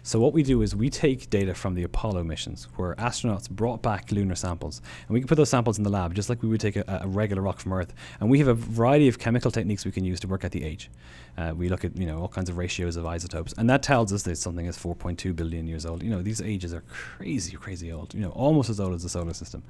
[0.03, 3.83] So what we do is we take data from the Apollo missions, where astronauts brought
[3.83, 6.49] back lunar samples, and we can put those samples in the lab, just like we
[6.49, 7.93] would take a, a regular rock from Earth.
[8.19, 10.63] And we have a variety of chemical techniques we can use to work out the
[10.63, 10.89] age.
[11.37, 14.11] Uh, we look at you know all kinds of ratios of isotopes, and that tells
[14.11, 16.03] us that something is 4.2 billion years old.
[16.03, 18.13] You know these ages are crazy, crazy old.
[18.13, 19.63] You know almost as old as the solar system.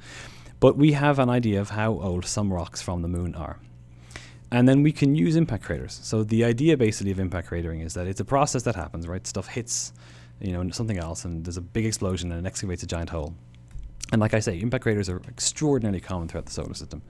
[0.59, 3.57] But we have an idea of how old some rocks from the moon are.
[4.51, 5.99] And then we can use impact craters.
[6.03, 9.25] So the idea basically of impact cratering is that it's a process that happens, right?
[9.25, 9.93] Stuff hits,
[10.39, 13.33] you know, something else, and there's a big explosion, and it excavates a giant hole.
[14.11, 17.01] And like I say, impact craters are extraordinarily common throughout the solar system.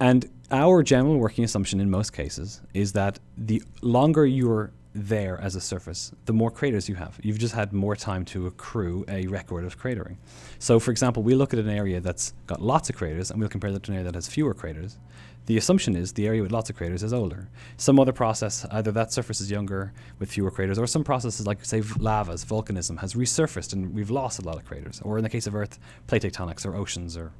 [0.00, 5.54] And our general working assumption in most cases is that the longer you're there as
[5.54, 7.18] a surface, the more craters you have.
[7.22, 10.16] You've just had more time to accrue a record of cratering.
[10.58, 13.48] So, for example, we look at an area that's got lots of craters and we'll
[13.48, 14.98] compare that to an area that has fewer craters.
[15.46, 17.48] The assumption is the area with lots of craters is older.
[17.76, 21.64] Some other process, either that surface is younger with fewer craters, or some processes like,
[21.64, 25.00] say, lavas, volcanism, has resurfaced and we've lost a lot of craters.
[25.04, 27.32] Or in the case of Earth, plate tectonics or oceans or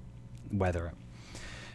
[0.52, 0.92] weather.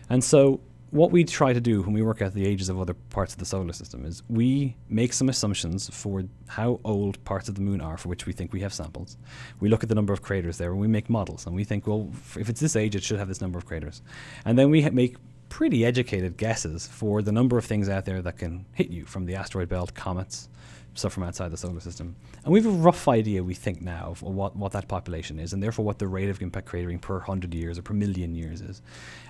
[0.09, 0.59] And so,
[0.93, 3.39] what we try to do when we work out the ages of other parts of
[3.39, 7.81] the solar system is we make some assumptions for how old parts of the moon
[7.81, 9.17] are for which we think we have samples.
[9.59, 11.87] We look at the number of craters there and we make models and we think,
[11.87, 14.03] well, if it's this age, it should have this number of craters.
[14.45, 15.15] And then we ha- make
[15.49, 19.25] pretty educated guesses for the number of things out there that can hit you from
[19.25, 20.47] the asteroid belt, comets,
[20.95, 22.15] stuff from outside the solar system.
[22.43, 25.53] And we have a rough idea, we think now, of what, what that population is,
[25.53, 28.61] and therefore what the rate of impact cratering per 100 years or per million years
[28.61, 28.81] is.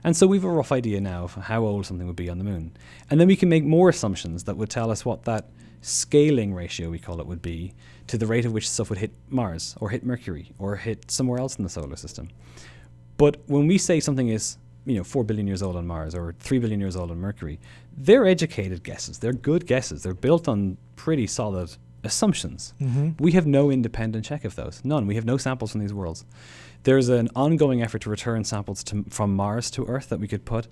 [0.03, 2.38] And so we have a rough idea now of how old something would be on
[2.38, 2.76] the moon.
[3.09, 5.49] And then we can make more assumptions that would tell us what that
[5.82, 7.74] scaling ratio, we call it, would be
[8.07, 11.39] to the rate at which stuff would hit Mars or hit Mercury or hit somewhere
[11.39, 12.30] else in the solar system.
[13.18, 16.36] But when we say something is, you know, 4 billion years old on Mars or
[16.40, 17.60] 3 billion years old on Mercury,
[17.98, 19.20] they're educated guesses.
[19.20, 20.04] They're good guesses.
[20.04, 22.74] They're built on pretty solid assumptions.
[22.82, 23.12] Mm-hmm.
[23.24, 24.82] We have no independent check of those.
[24.84, 25.08] None.
[25.08, 26.26] We have no samples from these worlds.
[26.84, 30.44] There's an ongoing effort to return samples to, from Mars to Earth that we could
[30.44, 30.68] put.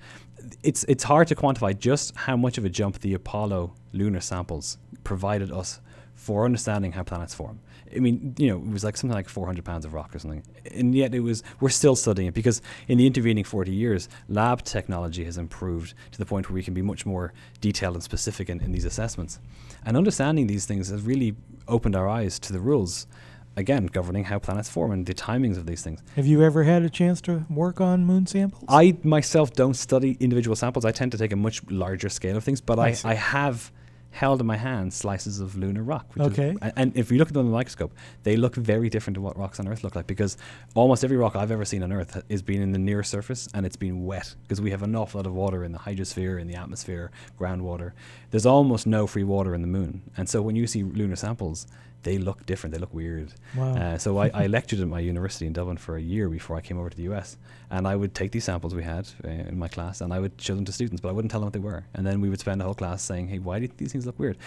[0.61, 4.77] It's it's hard to quantify just how much of a jump the Apollo lunar samples
[5.03, 5.79] provided us
[6.15, 7.59] for understanding how planets form.
[7.95, 10.43] I mean, you know, it was like something like 400 pounds of rock or something,
[10.73, 11.43] and yet it was.
[11.59, 16.17] We're still studying it because in the intervening 40 years, lab technology has improved to
[16.17, 19.39] the point where we can be much more detailed and specific in, in these assessments.
[19.85, 21.35] And understanding these things has really
[21.67, 23.07] opened our eyes to the rules,
[23.55, 26.01] again, governing how planets form and the timings of these things.
[26.15, 28.63] Have you ever had a chance to work on moon samples?
[28.67, 30.85] I myself don't study individual samples.
[30.85, 32.97] I tend to take a much larger scale of things, but I I.
[33.11, 33.71] I have
[34.11, 36.05] held in my hand slices of lunar rock.
[36.13, 36.57] Which is- Okay.
[36.61, 37.93] a- and if you look at them in the microscope,
[38.23, 40.37] they look very different to what rocks on Earth look like because
[40.75, 43.47] almost every rock I've ever seen on Earth ha- is been in the near surface
[43.53, 46.39] and it's been wet because we have an awful lot of water in the hydrosphere,
[46.39, 47.09] in the atmosphere,
[47.39, 47.93] groundwater.
[48.31, 50.01] There's almost no free water in the moon.
[50.17, 51.65] And so when you see lunar samples,
[52.03, 52.73] they look different.
[52.73, 53.33] They look weird.
[53.55, 53.73] Wow.
[53.75, 56.61] Uh, so I, I lectured at my university in Dublin for a year before I
[56.61, 57.37] came over to the US,
[57.69, 60.33] and I would take these samples we had uh, in my class, and I would
[60.41, 61.85] show them to students, but I wouldn't tell them what they were.
[61.93, 64.17] And then we would spend the whole class saying, "Hey, why do these things look
[64.19, 64.37] weird?"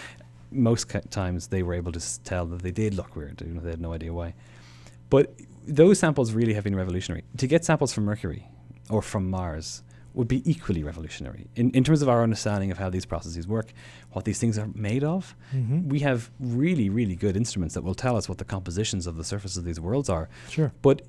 [0.51, 3.55] Most ca- times they were able to s- tell that they did look weird, even
[3.55, 4.33] though they had no idea why.
[5.09, 5.33] But
[5.67, 7.23] those samples really have been revolutionary.
[7.37, 8.47] To get samples from Mercury
[8.89, 9.81] or from Mars
[10.15, 13.73] would be equally revolutionary in, in terms of our understanding of how these processes work,
[14.13, 15.35] what these things are made of.
[15.53, 15.87] Mhm.
[15.87, 19.23] We have really, really good instruments that will tell us what the compositions of the
[19.23, 20.71] surfaces of these worlds are, Sure.
[20.81, 21.01] but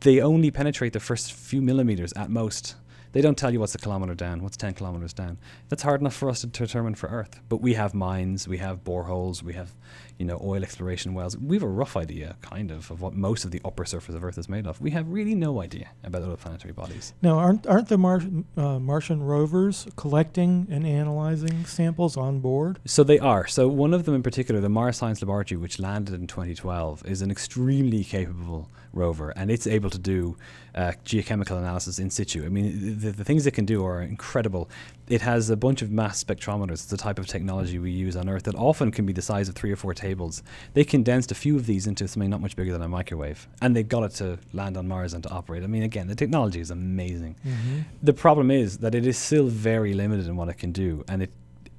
[0.00, 2.74] they only penetrate the first few millimeters at most.
[3.12, 5.38] They don't tell you what's a kilometer down, what's 10 kilometers down.
[5.68, 7.40] That's hard enough for us to determine for Earth.
[7.48, 9.72] But we have mines, we have boreholes, we have,
[10.18, 11.36] you know, oil exploration wells.
[11.36, 14.22] We have a rough idea, kind of, of what most of the upper surface of
[14.22, 14.80] Earth is made of.
[14.80, 17.12] We have really no idea about other planetary bodies.
[17.20, 18.22] Now, aren't aren't the Mar-
[18.56, 22.78] uh, Martian rovers collecting and analyzing samples on board?
[22.84, 23.46] So they are.
[23.48, 27.22] So one of them in particular, the Mars Science Laboratory, which landed in 2012, is
[27.22, 30.36] an extremely capable rover, and it's able to do
[30.74, 32.44] uh, geochemical analysis in situ.
[32.44, 34.68] I mean, the, the things it can do are incredible.
[35.08, 36.72] It has a bunch of mass spectrometers.
[36.72, 39.48] It's the type of technology we use on Earth that often can be the size
[39.48, 40.42] of three or four tables.
[40.74, 43.74] They condensed a few of these into something not much bigger than a microwave, and
[43.74, 45.64] they got it to land on Mars and to operate.
[45.64, 47.36] I mean, again, the technology is amazing.
[47.46, 47.80] Mm-hmm.
[48.02, 51.22] The problem is that it is still very limited in what it can do, and
[51.22, 51.32] it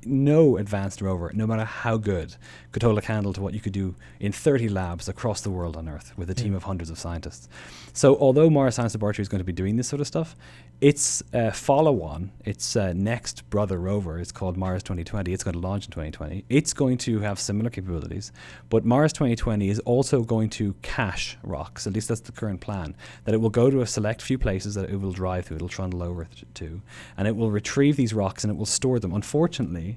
[0.05, 2.35] no advanced rover, no matter how good,
[2.71, 5.75] could hold a candle to what you could do in 30 labs across the world
[5.75, 6.57] on Earth with a team Yeah.
[6.57, 7.47] of hundreds of scientists.
[7.93, 10.35] So, although Mars Science Laboratory is going to be doing this sort of stuff,
[10.79, 15.31] its uh, follow on, its uh, next brother rover, is called Mars 2020.
[15.31, 16.45] It's going to launch in 2020.
[16.49, 18.31] It's going to have similar capabilities,
[18.69, 21.85] but Mars 2020 is also going to cache rocks.
[21.85, 22.95] At least that's the current plan.
[23.25, 25.69] That it will go to a select few places that it will drive through, it'll
[25.69, 26.81] trundle over to,
[27.17, 29.13] and it will retrieve these rocks and it will store them.
[29.13, 29.90] Unfortunately,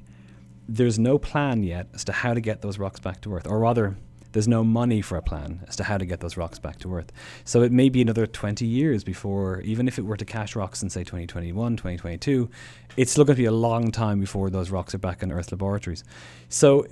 [0.68, 3.58] there's no plan yet as to how to get those rocks back to Earth, or
[3.58, 3.96] rather,
[4.34, 6.92] there's no money for a plan as to how to get those rocks back to
[6.92, 7.12] Earth.
[7.44, 10.82] So it may be another 20 years before, even if it were to cache rocks
[10.82, 12.50] in, say, 2021, 2022,
[12.96, 15.52] it's still going to be a long time before those rocks are back in Earth
[15.52, 16.02] laboratories.
[16.48, 16.84] So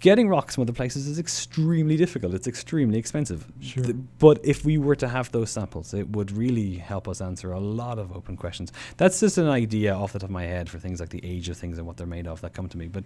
[0.00, 2.32] getting rocks from other places is extremely difficult.
[2.32, 3.46] It's extremely expensive.
[3.60, 3.84] Sure.
[3.84, 7.52] Th- but if we were to have those samples, it would really help us answer
[7.52, 8.72] a lot of open questions.
[8.96, 11.50] That's just an idea off the top of my head for things like the age
[11.50, 12.88] of things and what they're made of that come to me.
[12.88, 13.04] But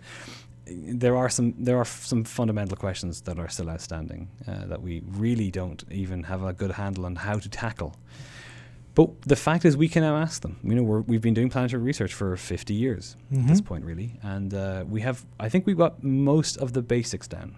[0.70, 5.02] there are some there are some fundamental questions that are still outstanding uh, that we
[5.06, 7.94] really don't even have a good handle on how to tackle.
[8.94, 10.58] But the fact is, we can now ask them.
[10.64, 13.64] You know, we're, we've been doing planetary research for 50 years at this Mhm.
[13.64, 15.24] point, really, and uh, we have.
[15.38, 17.54] I think we've got most of the basics down,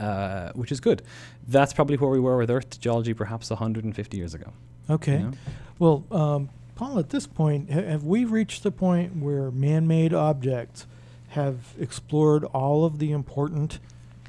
[0.00, 1.02] uh, which is good.
[1.48, 4.52] That's probably where we were with Earth geology, perhaps 150 years ago.
[4.90, 5.18] Okay.
[5.18, 5.32] you know?
[5.78, 10.12] Well, um, Paul, at this point, ha- have we reached the point where man made
[10.14, 10.86] objects
[11.32, 13.78] have explored all of the important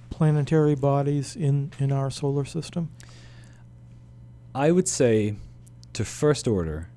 [0.10, 2.90] planetary bodies in, in our solar system?
[4.56, 5.36] I would say,
[5.94, 6.90] to first order,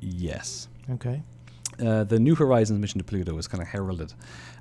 [0.00, 0.68] yes.
[0.90, 1.22] Okay.
[1.84, 4.14] uh, the New Horizons mission to Pluto was kind of heralded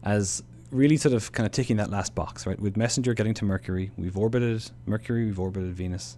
[0.03, 2.59] as really sort of kind of ticking that last box, right?
[2.59, 6.17] With Messenger getting to Mercury, we've orbited Mercury, we've orbited Venus,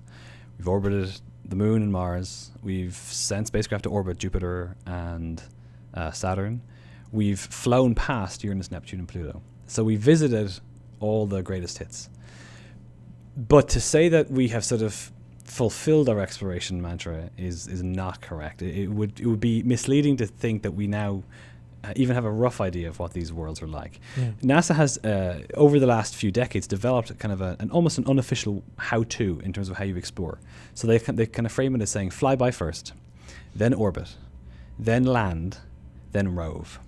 [0.57, 5.41] we've orbited the Moon and Mars, we've sent spacecraft to orbit Jupiter and
[5.93, 6.61] uh, Saturn,
[7.13, 9.41] we've flown past Uranus, Neptune, and Pluto.
[9.67, 10.59] So we visited
[10.99, 12.09] all the greatest hits.
[13.37, 15.11] But to say that we have sort of
[15.45, 18.61] fulfilled our exploration mantra is is not correct.
[18.61, 21.23] It, it would it would be misleading to think that we now
[21.83, 23.99] uh, even have a rough idea of what these worlds are like.
[24.17, 24.31] Yeah.
[24.41, 28.05] NASA has uh, over the last few decades developed kind of a, an almost an
[28.07, 30.39] unofficial how-to in terms of how you explore.
[30.73, 32.93] So they can, they kind of frame it as saying fly by first,
[33.53, 34.15] then orbit,
[34.79, 35.57] then land,
[36.13, 36.79] then rove,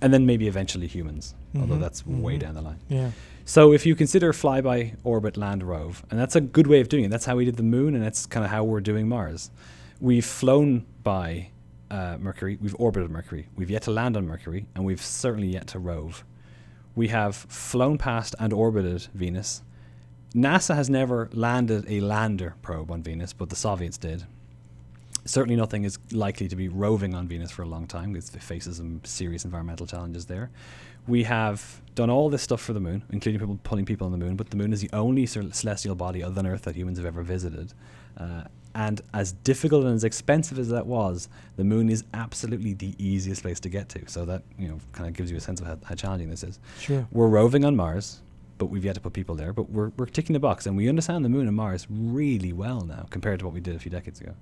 [0.00, 1.34] and then maybe eventually humans.
[1.54, 2.40] Although Mhm, that's way mhm.
[2.40, 2.78] down the line.
[2.88, 3.10] Yeah.
[3.44, 7.04] So if you consider flyby, orbit, land, rove, and that's a good way of doing
[7.04, 7.10] it.
[7.10, 9.50] That's how we did the moon, and that's kind of how we're doing Mars.
[10.00, 11.48] We've flown by
[11.90, 15.66] uh, Mercury, we've orbited Mercury, we've yet to land on Mercury, and we've certainly yet
[15.68, 16.24] to rove.
[16.94, 19.62] We have flown past and orbited Venus.
[20.32, 24.24] NASA has never landed a lander probe on Venus, but the Soviets did.
[25.24, 28.42] Certainly, nothing is likely to be roving on Venus for a long time because it
[28.42, 30.50] faces some serious environmental challenges there.
[31.06, 34.18] We have done all this stuff for the moon, including people pulling people on the
[34.18, 37.06] moon, but the moon is the only celestial body other than Earth that humans have
[37.06, 37.72] ever visited.
[38.16, 38.44] Uh,
[38.74, 43.42] and as difficult and as expensive as that was, the moon is absolutely the easiest
[43.42, 44.08] place to get to.
[44.08, 46.44] So that you know kind of gives you a sense of how, how challenging this
[46.44, 46.58] is.
[46.78, 47.06] Sure.
[47.10, 48.20] We're roving on Mars,
[48.58, 49.52] but we've yet to put people there.
[49.52, 52.82] But we're, we're ticking the box, and we understand the moon and Mars really well
[52.82, 54.34] now compared to what we did a few decades ago.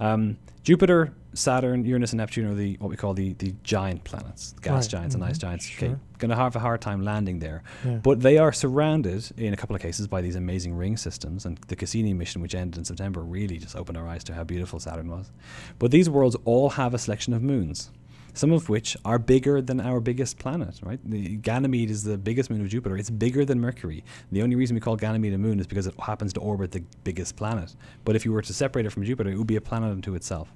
[0.00, 4.52] Um, Jupiter, Saturn, Uranus, and Neptune are the what we call the, the giant planets,
[4.52, 5.66] the gas Right, giants and ice mhm, giants.
[5.66, 5.88] sure.
[5.90, 7.62] Okay, going to have a hard time landing there.
[7.84, 7.96] Yeah.
[7.96, 11.58] But they are surrounded in a couple of cases by these amazing ring systems, and
[11.68, 14.78] the Cassini mission, which ended in September, really just opened our eyes to how beautiful
[14.80, 15.30] Saturn was.
[15.78, 17.90] But these worlds all have a selection of moons,
[18.34, 20.80] some of which are bigger than our biggest planet.
[20.82, 22.96] Right, the Ganymede is the biggest moon of Jupiter.
[22.96, 24.04] It's bigger than Mercury.
[24.30, 26.84] The only reason we call Ganymede a moon is because it happens to orbit the
[27.04, 27.74] biggest planet.
[28.04, 30.14] But if you were to separate it from Jupiter, it would be a planet unto
[30.14, 30.52] itself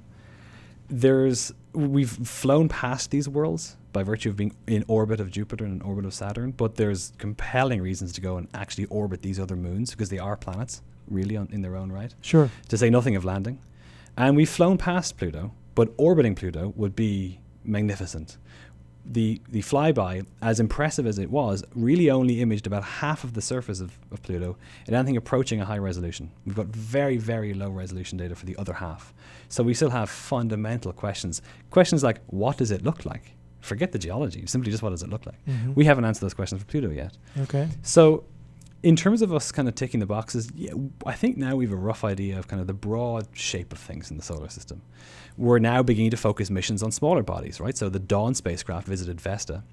[0.88, 5.80] there's we've flown past these worlds by virtue of being in orbit of Jupiter and
[5.80, 9.56] in orbit of Saturn, but there's compelling reasons to go and actually orbit these other
[9.56, 12.14] moons because they are planets, really, on, in their own right.
[12.20, 12.50] Sure.
[12.68, 13.58] To say nothing of landing,
[14.16, 18.36] and we've flown past Pluto, but orbiting Pluto would be magnificent.
[19.10, 23.40] The the flyby, as impressive as it was, really only imaged about half of the
[23.40, 24.56] surface of, of Pluto
[24.86, 26.30] at anything approaching a high resolution.
[26.44, 29.14] We've got very, very low resolution data for the other half.
[29.48, 31.40] So we still have fundamental questions.
[31.70, 33.34] Questions like what does it look like?
[33.60, 35.42] Forget the geology, simply just what does it look like?
[35.46, 35.74] Mhm.
[35.74, 37.16] We haven't answered those questions for Pluto yet.
[37.38, 37.66] Okay.
[37.82, 38.24] So,
[38.82, 40.72] in terms of us kind of ticking the boxes, yeah,
[41.04, 43.78] I think now we have a rough idea of kind of the broad shape of
[43.78, 44.82] things in the solar system.
[45.36, 47.76] We're now beginning to focus missions on smaller bodies, right?
[47.76, 49.64] So the Dawn spacecraft visited Vesta,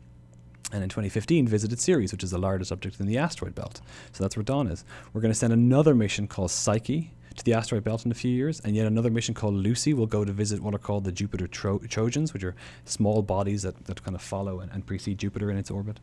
[0.71, 3.81] and in 2015 visited Ceres, which is the largest object in the asteroid belt.
[4.11, 4.83] So that's where Dawn is.
[5.13, 8.31] We're going to send another mission called Psyche to the asteroid belt in a few
[8.31, 11.11] years, and yet another mission called Lucy will go to visit what are called the
[11.11, 15.17] Jupiter Tro- Trojans, which are small bodies that, that kind of follow and, and precede
[15.17, 15.99] Jupiter in its orbit.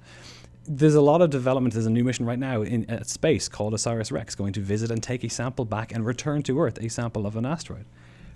[0.67, 1.75] There's a lot of development.
[1.75, 4.91] There's a new mission right now in at space called OSIRIS REx, going to visit
[4.91, 7.85] and take a sample back and return to Earth a sample of an asteroid.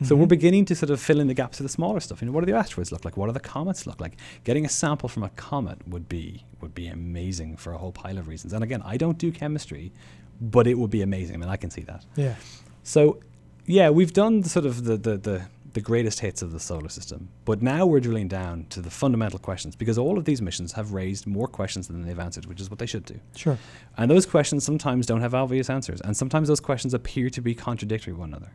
[0.03, 0.29] So we're Mhm.
[0.29, 2.21] beginning to sort of fill in the gaps of the smaller stuff.
[2.21, 3.17] You know, what do the asteroids look like?
[3.17, 4.19] What do the comets look like?
[4.45, 8.19] Getting a sample from a comet would be would be amazing for a whole pile
[8.19, 8.53] of reasons.
[8.53, 9.93] And again, I don't do chemistry,
[10.41, 11.37] but it would be amazing.
[11.37, 12.05] I mean, I can see that.
[12.17, 12.35] Yeah.
[12.83, 13.21] So,
[13.67, 15.43] yeah, we've done the sort of the, the, the,
[15.77, 19.39] the greatest hits of the solar system, but now we're drilling down to the fundamental
[19.39, 22.71] questions because all of these missions have raised more questions than they've answered, which is
[22.71, 23.21] what they should do.
[23.37, 23.59] Sure.
[23.99, 27.55] And those questions sometimes don't have obvious answers, and sometimes those questions appear to be
[27.55, 28.53] contradictory one another.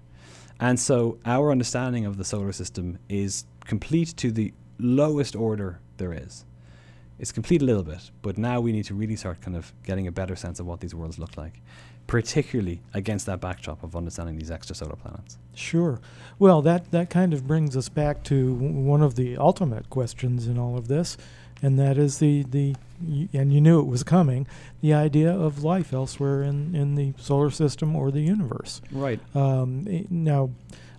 [0.59, 6.13] And so our understanding of the solar system is complete to the lowest order there
[6.13, 6.43] is.
[7.19, 10.07] It's complete a little bit, but now we need to really start kind of getting
[10.07, 11.61] a better sense of what these worlds look like,
[12.07, 15.37] particularly against that backdrop of understanding these extrasolar planets.
[15.53, 15.99] Sure.
[16.39, 20.47] Well, that, that kind of brings us back to w- one of the ultimate questions
[20.47, 21.17] in all of this,
[21.61, 24.47] and that is the, the y- and you knew it was coming,
[24.81, 28.81] the idea of life elsewhere in, in the solar system or the universe.
[28.91, 29.19] Right.
[29.35, 30.49] Um, i- now,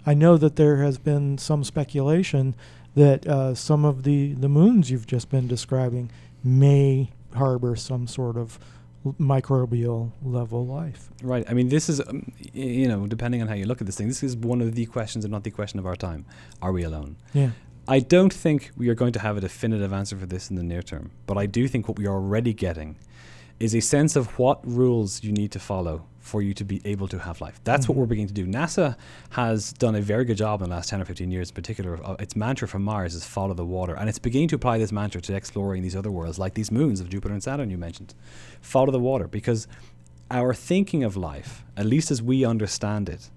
[0.06, 2.54] I know that there has been some speculation
[2.94, 6.10] that uh, some of the, the moons you've just been describing
[6.44, 8.58] may harbor some sort of
[9.20, 11.10] microbial level life.
[11.22, 11.44] Right.
[11.48, 13.96] I mean, this is, um, y- you know, depending on how you look at this
[13.96, 16.24] thing, this is one of the questions, if not the question of our time.
[16.60, 17.16] Are we alone?
[17.32, 17.50] Yeah.
[17.88, 20.62] I don't think we are going to have a definitive answer for this in the
[20.62, 22.96] near term, but I do think what we are already getting
[23.60, 27.08] is a sense of what rules you need to follow for you to be able
[27.08, 27.60] to have life.
[27.64, 28.00] That's what Mhm.
[28.00, 28.46] we're beginning to do.
[28.46, 28.96] NASA
[29.30, 31.98] has done a very good job in the last 10 or 15 years in particular.
[32.04, 34.92] Uh, its mantra for Mars is follow the water, and it's beginning to apply this
[34.92, 38.14] mantra to exploring these other worlds, like these moons of Jupiter and Saturn you mentioned.
[38.60, 39.66] Follow the water, because
[40.30, 43.28] our thinking of life, at least as we understand it,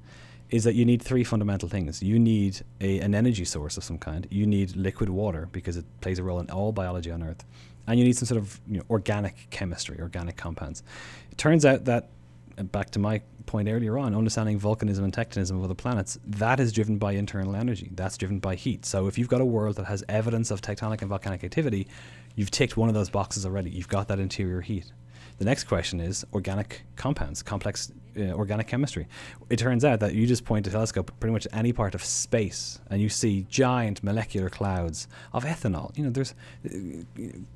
[0.52, 2.04] is that you need three fundamental things.
[2.04, 4.28] You need a, an energy source of some kind.
[4.30, 7.44] You need liquid water because it plays a role in all biology on Earth,
[7.88, 10.84] and you need some sort of you know, organic chemistry, organic compounds.
[11.32, 12.10] It turns out that,
[12.58, 16.60] uh, back to my point earlier on, understanding volcanism and tectonism of other planets, that
[16.60, 17.92] is driven by internal energy.
[17.94, 18.86] That's driven by heat.
[18.86, 21.88] So if you've got a world that has evidence of tectonic and volcanic activity,
[22.36, 23.70] you've ticked one of those boxes already.
[23.70, 24.92] You've got that interior heat.
[25.38, 29.08] The next question is organic compounds, complex uh, organic chemistry.
[29.50, 32.80] It turns out that you just point a telescope pretty much any part of space
[32.90, 35.96] and you see giant molecular clouds of ethanol.
[35.98, 36.34] You know, there's
[36.66, 36.70] uh,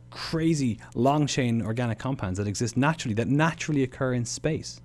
[0.09, 4.81] crazy long chain organic compounds that exist naturally, that naturally occur in space.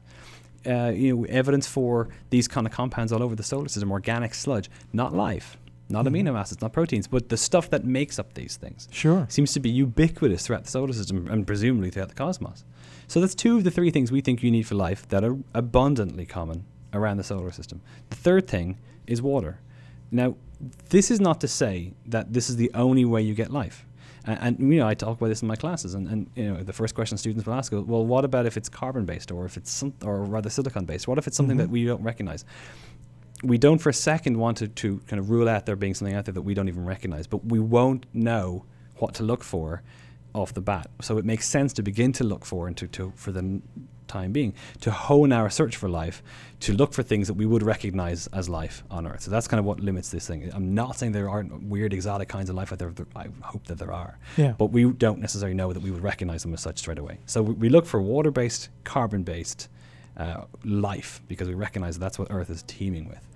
[0.66, 4.33] Uh, you know, evidence for these kind of compounds all over the solar system, organic
[4.35, 5.59] sludge, not life,
[5.91, 6.12] not Mhm.
[6.25, 9.27] amino acids, not proteins, but the stuff that makes up these things Sure.
[9.29, 12.64] seems to be ubiquitous throughout the solar system and presumably throughout the cosmos.
[13.09, 15.36] So that's two of the three things we think you need for life that are
[15.55, 17.80] abundantly common around the solar system.
[18.11, 19.61] The third thing is water.
[20.11, 20.36] Now,
[20.88, 23.84] this is not to say that this is the only way you get life.
[24.24, 26.62] And, and you know, I talk about this in my classes, and, and you know,
[26.62, 29.44] the first question students will ask is, well, what about if it's carbon based, or
[29.44, 31.07] if it's some, or rather silicon based?
[31.09, 31.61] What if it's something Mhm.
[31.61, 32.44] that we don't recognize?
[33.42, 36.14] we don't for a second want to, to kind of rule out there being something
[36.16, 38.64] out there that we don't even recognize, but we won't know
[38.96, 39.82] what to look for
[40.35, 40.91] off the bat.
[41.01, 43.62] So it makes sense to begin to look for and to, to for the
[44.07, 46.22] time being to hone our search for life,
[46.61, 49.22] to look for things that we would recognize as life on Earth.
[49.22, 50.51] So that's kind of what limits this thing.
[50.53, 52.93] I'm not saying there aren't weird exotic kinds of life out there.
[53.16, 54.53] I hope that there are, Yeah.
[54.59, 57.18] but we don't necessarily know that we would recognize them as such straight away.
[57.26, 59.68] So we, we look for water-based, carbon-based
[60.18, 63.26] uh, life because we recognize that that's what Earth is teeming with.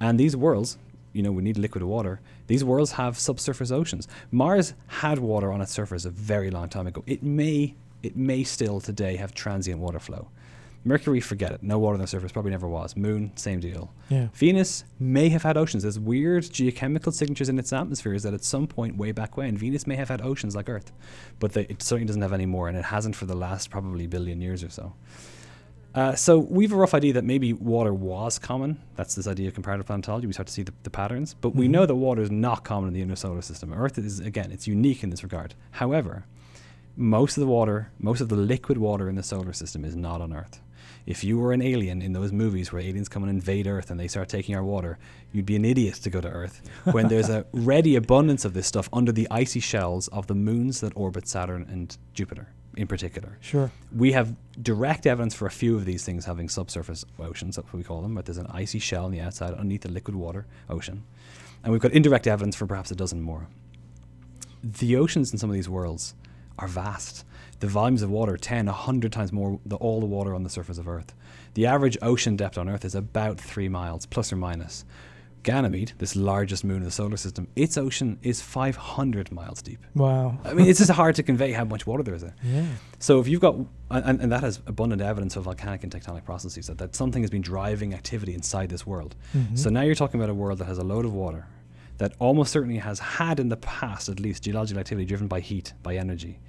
[0.00, 0.78] And these worlds,
[1.16, 2.20] you know, we need liquid water.
[2.46, 4.06] These worlds have subsurface oceans.
[4.30, 7.02] Mars had water on its surface a very long time ago.
[7.06, 10.28] It may, it may still today have transient water flow.
[10.84, 11.64] Mercury, forget it.
[11.64, 12.94] No water on the surface, probably never was.
[12.96, 13.92] Moon, same deal.
[14.08, 14.28] Yeah.
[14.34, 15.82] Venus may have had oceans.
[15.82, 19.84] There's weird geochemical signatures in its atmospheres that at some point way back when, Venus
[19.84, 20.92] may have had oceans like Earth.
[21.40, 24.06] But they, it certainly doesn't have any more, and it hasn't for the last probably
[24.06, 24.92] billion years or so.
[25.96, 28.78] Uh, so we have a rough idea that maybe water was common.
[28.96, 30.26] That's this idea of comparative planetology.
[30.26, 31.70] We start to see the, the patterns, but we Mhm.
[31.70, 33.72] know that water is not common in the inner solar system.
[33.72, 35.54] Earth is again, it's unique in this regard.
[35.72, 36.26] However,
[36.96, 40.20] most of the water, most of the liquid water in the solar system is not
[40.20, 40.60] on Earth.
[41.06, 43.98] If you were an alien in those movies where aliens come and invade Earth and
[43.98, 44.98] they start taking our water,
[45.32, 46.60] you'd be an idiot to go to Earth
[46.92, 50.80] when there's a ready abundance of this stuff under the icy shells of the moons
[50.80, 53.70] that orbit Saturn and Jupiter in particular Sure.
[53.94, 57.78] we have direct evidence for a few of these things having subsurface oceans, that's what
[57.78, 60.46] we call them, but there's an icy shell on the outside underneath the liquid water
[60.68, 61.02] ocean.
[61.64, 63.48] And we've got indirect evidence for perhaps a dozen more.
[64.62, 66.14] The oceans in some of these worlds
[66.58, 67.24] are vast.
[67.60, 70.78] The volumes of water, 10, 100 times more than all the water on the surface
[70.78, 71.14] of Earth.
[71.54, 74.84] The average ocean depth on Earth is about three miles, plus or minus.
[75.46, 79.78] Ganymede, this largest moon in the solar system, its ocean is 500 miles deep.
[79.94, 80.36] Wow.
[80.44, 82.34] I mean, it's just hard to convey how much water there is there.
[82.42, 82.66] Yeah.
[82.98, 83.54] So if you've got,
[83.90, 87.30] and, and that has abundant evidence of volcanic and tectonic processes, that, that something has
[87.30, 89.14] been driving activity inside this world.
[89.36, 89.56] Mhm.
[89.56, 91.46] So now you're talking about a world that has a load of water,
[91.98, 95.74] that almost certainly has had in the past, at least, geological activity driven by heat,
[95.84, 96.40] by energy.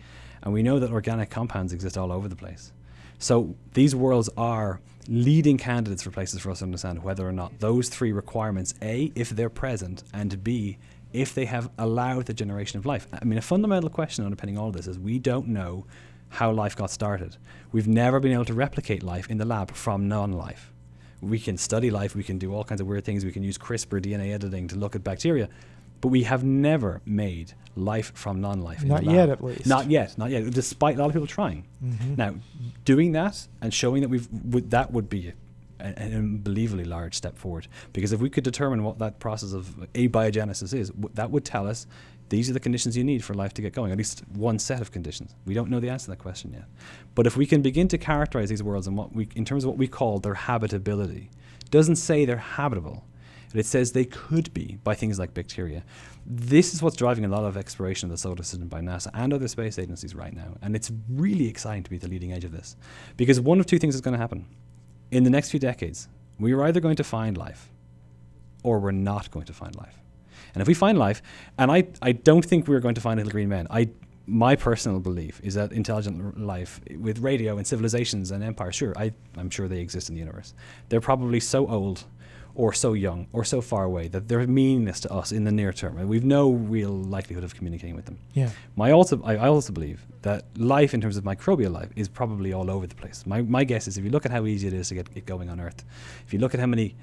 [0.42, 2.72] And we know that organic compounds exist all over the place.
[3.20, 7.60] So these worlds are leading candidates for places for us to understand whether or not
[7.60, 10.78] those three requirements A, if they're present, and B,
[11.14, 13.08] if they have allowed the generation of life.
[13.14, 15.86] I mean, a fundamental question underpinning all this is we don't know
[16.30, 17.38] how life got started.
[17.72, 20.74] We've never been able to replicate life in the lab from non life.
[21.22, 23.58] We can study life, we can do all kinds of weird things, we can use
[23.58, 25.50] CRISPR DNA editing to look at bacteria,
[26.02, 28.84] but we have never made life from non life.
[28.84, 29.66] Not yet, at least.
[29.68, 31.66] Not yet, not yet, despite a lot of people trying.
[31.84, 32.18] Mhm.
[32.18, 32.36] Now,
[32.86, 35.34] doing that and showing that we've would, that would be
[35.80, 37.68] a, an unbelievably large step forward.
[37.94, 41.68] Because if we could determine what that process of abiogenesis is, w- that would tell
[41.68, 41.86] us
[42.30, 43.92] these are the conditions you need for life to get going.
[43.92, 45.34] At least one set of conditions.
[45.46, 46.66] We don't know the answer to that question yet.
[47.16, 49.70] But if we can begin to characterize these worlds in what we, in terms of
[49.70, 51.30] what we call their habitability,
[51.70, 53.04] doesn't say they're habitable.
[53.54, 55.84] It says they could be by things like bacteria.
[56.26, 59.34] This is what's driving a lot of exploration of the solar system by NASA and
[59.34, 60.58] other space agencies right now.
[60.62, 62.76] And it's really exciting to be at the leading edge of this.
[63.16, 64.46] Because one of two things is going to happen.
[65.12, 67.70] In the next few decades, we are either going to find life
[68.64, 69.98] or we're not going to find life.
[70.54, 71.22] And if we find life,
[71.58, 73.68] and I, I don't think we're going to find little green men.
[73.70, 73.90] I
[74.28, 79.14] my personal belief is that intelligent life with radio and civilizations and empires, sure, I,
[79.38, 80.54] I'm sure they exist in the universe.
[80.90, 82.04] They're probably so old
[82.58, 85.72] or so young or so far away that they're meaningless to us in the near
[85.72, 85.96] term.
[86.00, 88.18] And we've no real likelihood of communicating with them.
[88.34, 88.50] Yeah.
[88.76, 92.54] My also, I, I also believe that life, in terms of microbial life, is probably
[92.54, 93.26] all over the place.
[93.28, 95.28] My, my guess is if you look at how easy it is to get it
[95.28, 95.86] going on Earth,
[96.26, 96.96] if you look at how many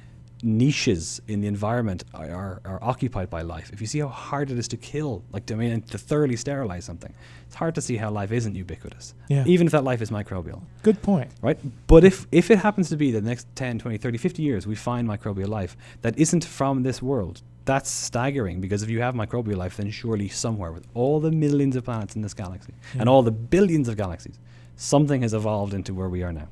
[0.42, 4.58] niches in the environment are, are, occupied by life, if you see how hard it
[4.58, 7.12] is to kill, like to, I mean, to thoroughly sterilize something,
[7.46, 9.44] it's hard to see how life isn't ubiquitous, Yeah.
[9.46, 11.30] even if that life is microbial Good point.
[11.40, 11.58] right?
[11.86, 14.74] But if, if it happens to be the next 10, 20, 30, 50 years we
[14.74, 19.56] find microbial life that isn't from this world, that's staggering because if you have microbial
[19.56, 23.22] life, then surely somewhere with all the millions of planets in this galaxy and all
[23.22, 24.38] the billions of galaxies,
[24.76, 26.48] something has evolved into where we are now.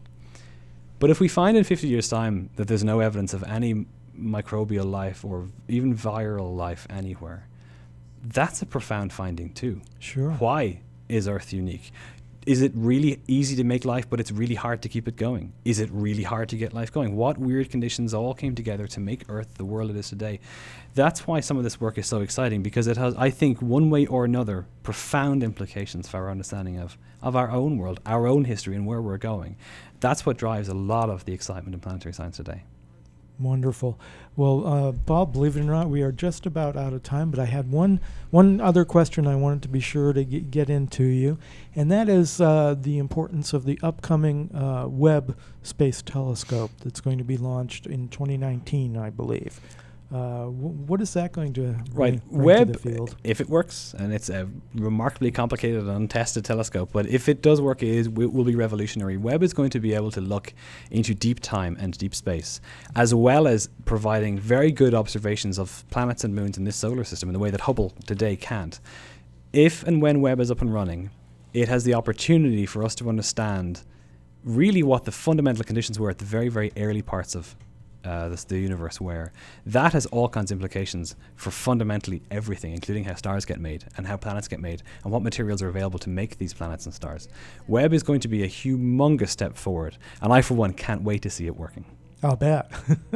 [1.03, 3.86] But if we find in 50 years' time that there's no evidence of any
[4.16, 7.48] microbial life or even viral life anywhere,
[8.22, 9.80] that's a profound finding too.
[9.98, 10.30] Sure.
[10.34, 10.78] Why
[11.09, 11.90] is Earth unique?
[12.45, 15.53] Is it really easy to make life, but it's really hard to keep it going?
[15.64, 17.14] Is it really hard to get life going?
[17.14, 20.40] What weird conditions all came together to make Earth the world it is today?
[20.95, 23.90] That's why some of this work is so exciting because it has, I think, one
[23.90, 28.45] way or another, profound implications for our understanding of, of our own world, our own
[28.45, 29.55] history, and where we're going.
[30.01, 32.64] That's what drives a lot of the excitement in planetary science today.
[33.43, 33.99] Wonderful.
[34.36, 37.30] Well, uh, Bob, believe it or not, we are just about out of time.
[37.30, 40.70] But I had one one other question I wanted to be sure to get, get
[40.70, 41.38] into you,
[41.74, 47.18] and that is uh, the importance of the upcoming uh, Webb Space Telescope that's going
[47.18, 49.61] to be launched in 2019, I believe.
[50.12, 51.62] Uh, wh- what is that going to
[51.94, 52.20] Right.
[52.20, 53.16] bring, bring Webb, to the field?
[53.24, 57.62] if it works, and it's a remarkably complicated and untested telescope, but if it does
[57.62, 59.16] work, it is, will, will be revolutionary.
[59.16, 60.52] Webb is going to be able to look
[60.90, 62.60] into deep time and deep space,
[62.94, 67.30] as well as providing very good observations of planets and moons in this solar system
[67.30, 68.78] in the way that Hubble today can't.
[69.54, 71.10] If and when Webb is up and running,
[71.54, 73.82] it has the opportunity for us to understand
[74.44, 77.54] really what the fundamental conditions were at the very, very early parts of
[78.05, 79.32] uh, this, the universe where
[79.66, 84.07] that has all kinds of implications for fundamentally everything, including how stars get made and
[84.07, 87.28] how planets get made and what materials are available to make these planets and stars.
[87.68, 91.22] Webb is going to be a humongous step forward, and I, for one, can't wait
[91.22, 91.84] to see it working.
[92.22, 92.70] I'll bet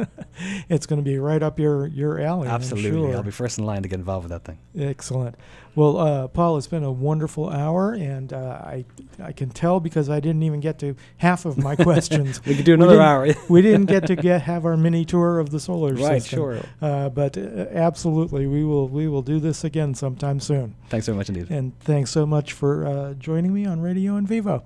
[0.69, 2.47] it's going to be right up your your alley.
[2.49, 2.91] Absolutely.
[2.91, 3.15] sure.
[3.15, 4.59] I'll be first in line to get involved with that thing.
[4.77, 5.35] Excellent.
[5.75, 8.83] Well, uh, Paul, it's been a wonderful hour, and uh, I
[9.21, 12.43] I can tell because I didn't even get to half of my questions.
[12.45, 13.27] We could do another didn't- hour.
[13.49, 16.37] we didn't get to get have our mini tour of the solar right, system.
[16.39, 16.59] sure.
[16.81, 20.75] Uh, but uh, absolutely, we will we will do this again sometime soon.
[20.89, 21.49] Thanks very much indeed.
[21.49, 24.63] And thanks so much for uh, joining me on Radio In Vivo.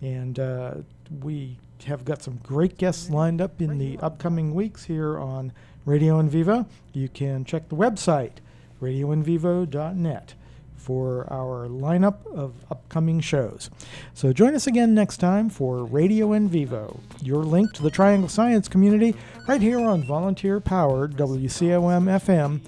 [0.00, 0.74] And uh,
[1.20, 5.52] we have got some great guests lined up in the upcoming weeks here on
[5.84, 6.66] Radio In Vivo.
[6.92, 8.34] You can check the website,
[8.80, 10.34] radioinvivo.net,
[10.76, 13.70] for our lineup of upcoming shows.
[14.14, 18.28] So join us again next time for Radio In Vivo, your link to the Triangle
[18.28, 19.14] Science community
[19.48, 22.60] right here on volunteer powered WCOM FM,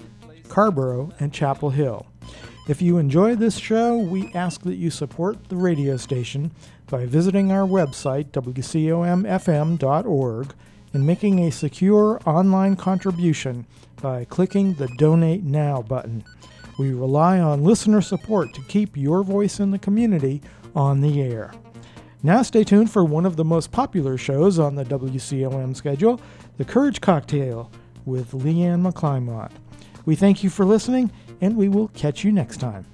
[0.47, 2.05] Carrboro, and Chapel Hill.
[2.67, 6.51] If you enjoy this show, we ask that you support the radio station
[6.87, 9.85] by visiting our website, wcomfm.org,
[10.93, 13.65] and making a secure online contribution
[14.01, 16.23] by clicking the Donate Now button.
[16.77, 20.41] We rely on listener support to keep your voice in the community
[20.75, 21.53] on the air.
[22.23, 26.19] Now, stay tuned for one of the most popular shows on the WCOM schedule
[26.57, 27.71] The Courage Cocktail
[28.05, 29.51] with Leanne McClymont.
[30.05, 31.11] We thank you for listening,
[31.41, 32.85] and we will catch you next time.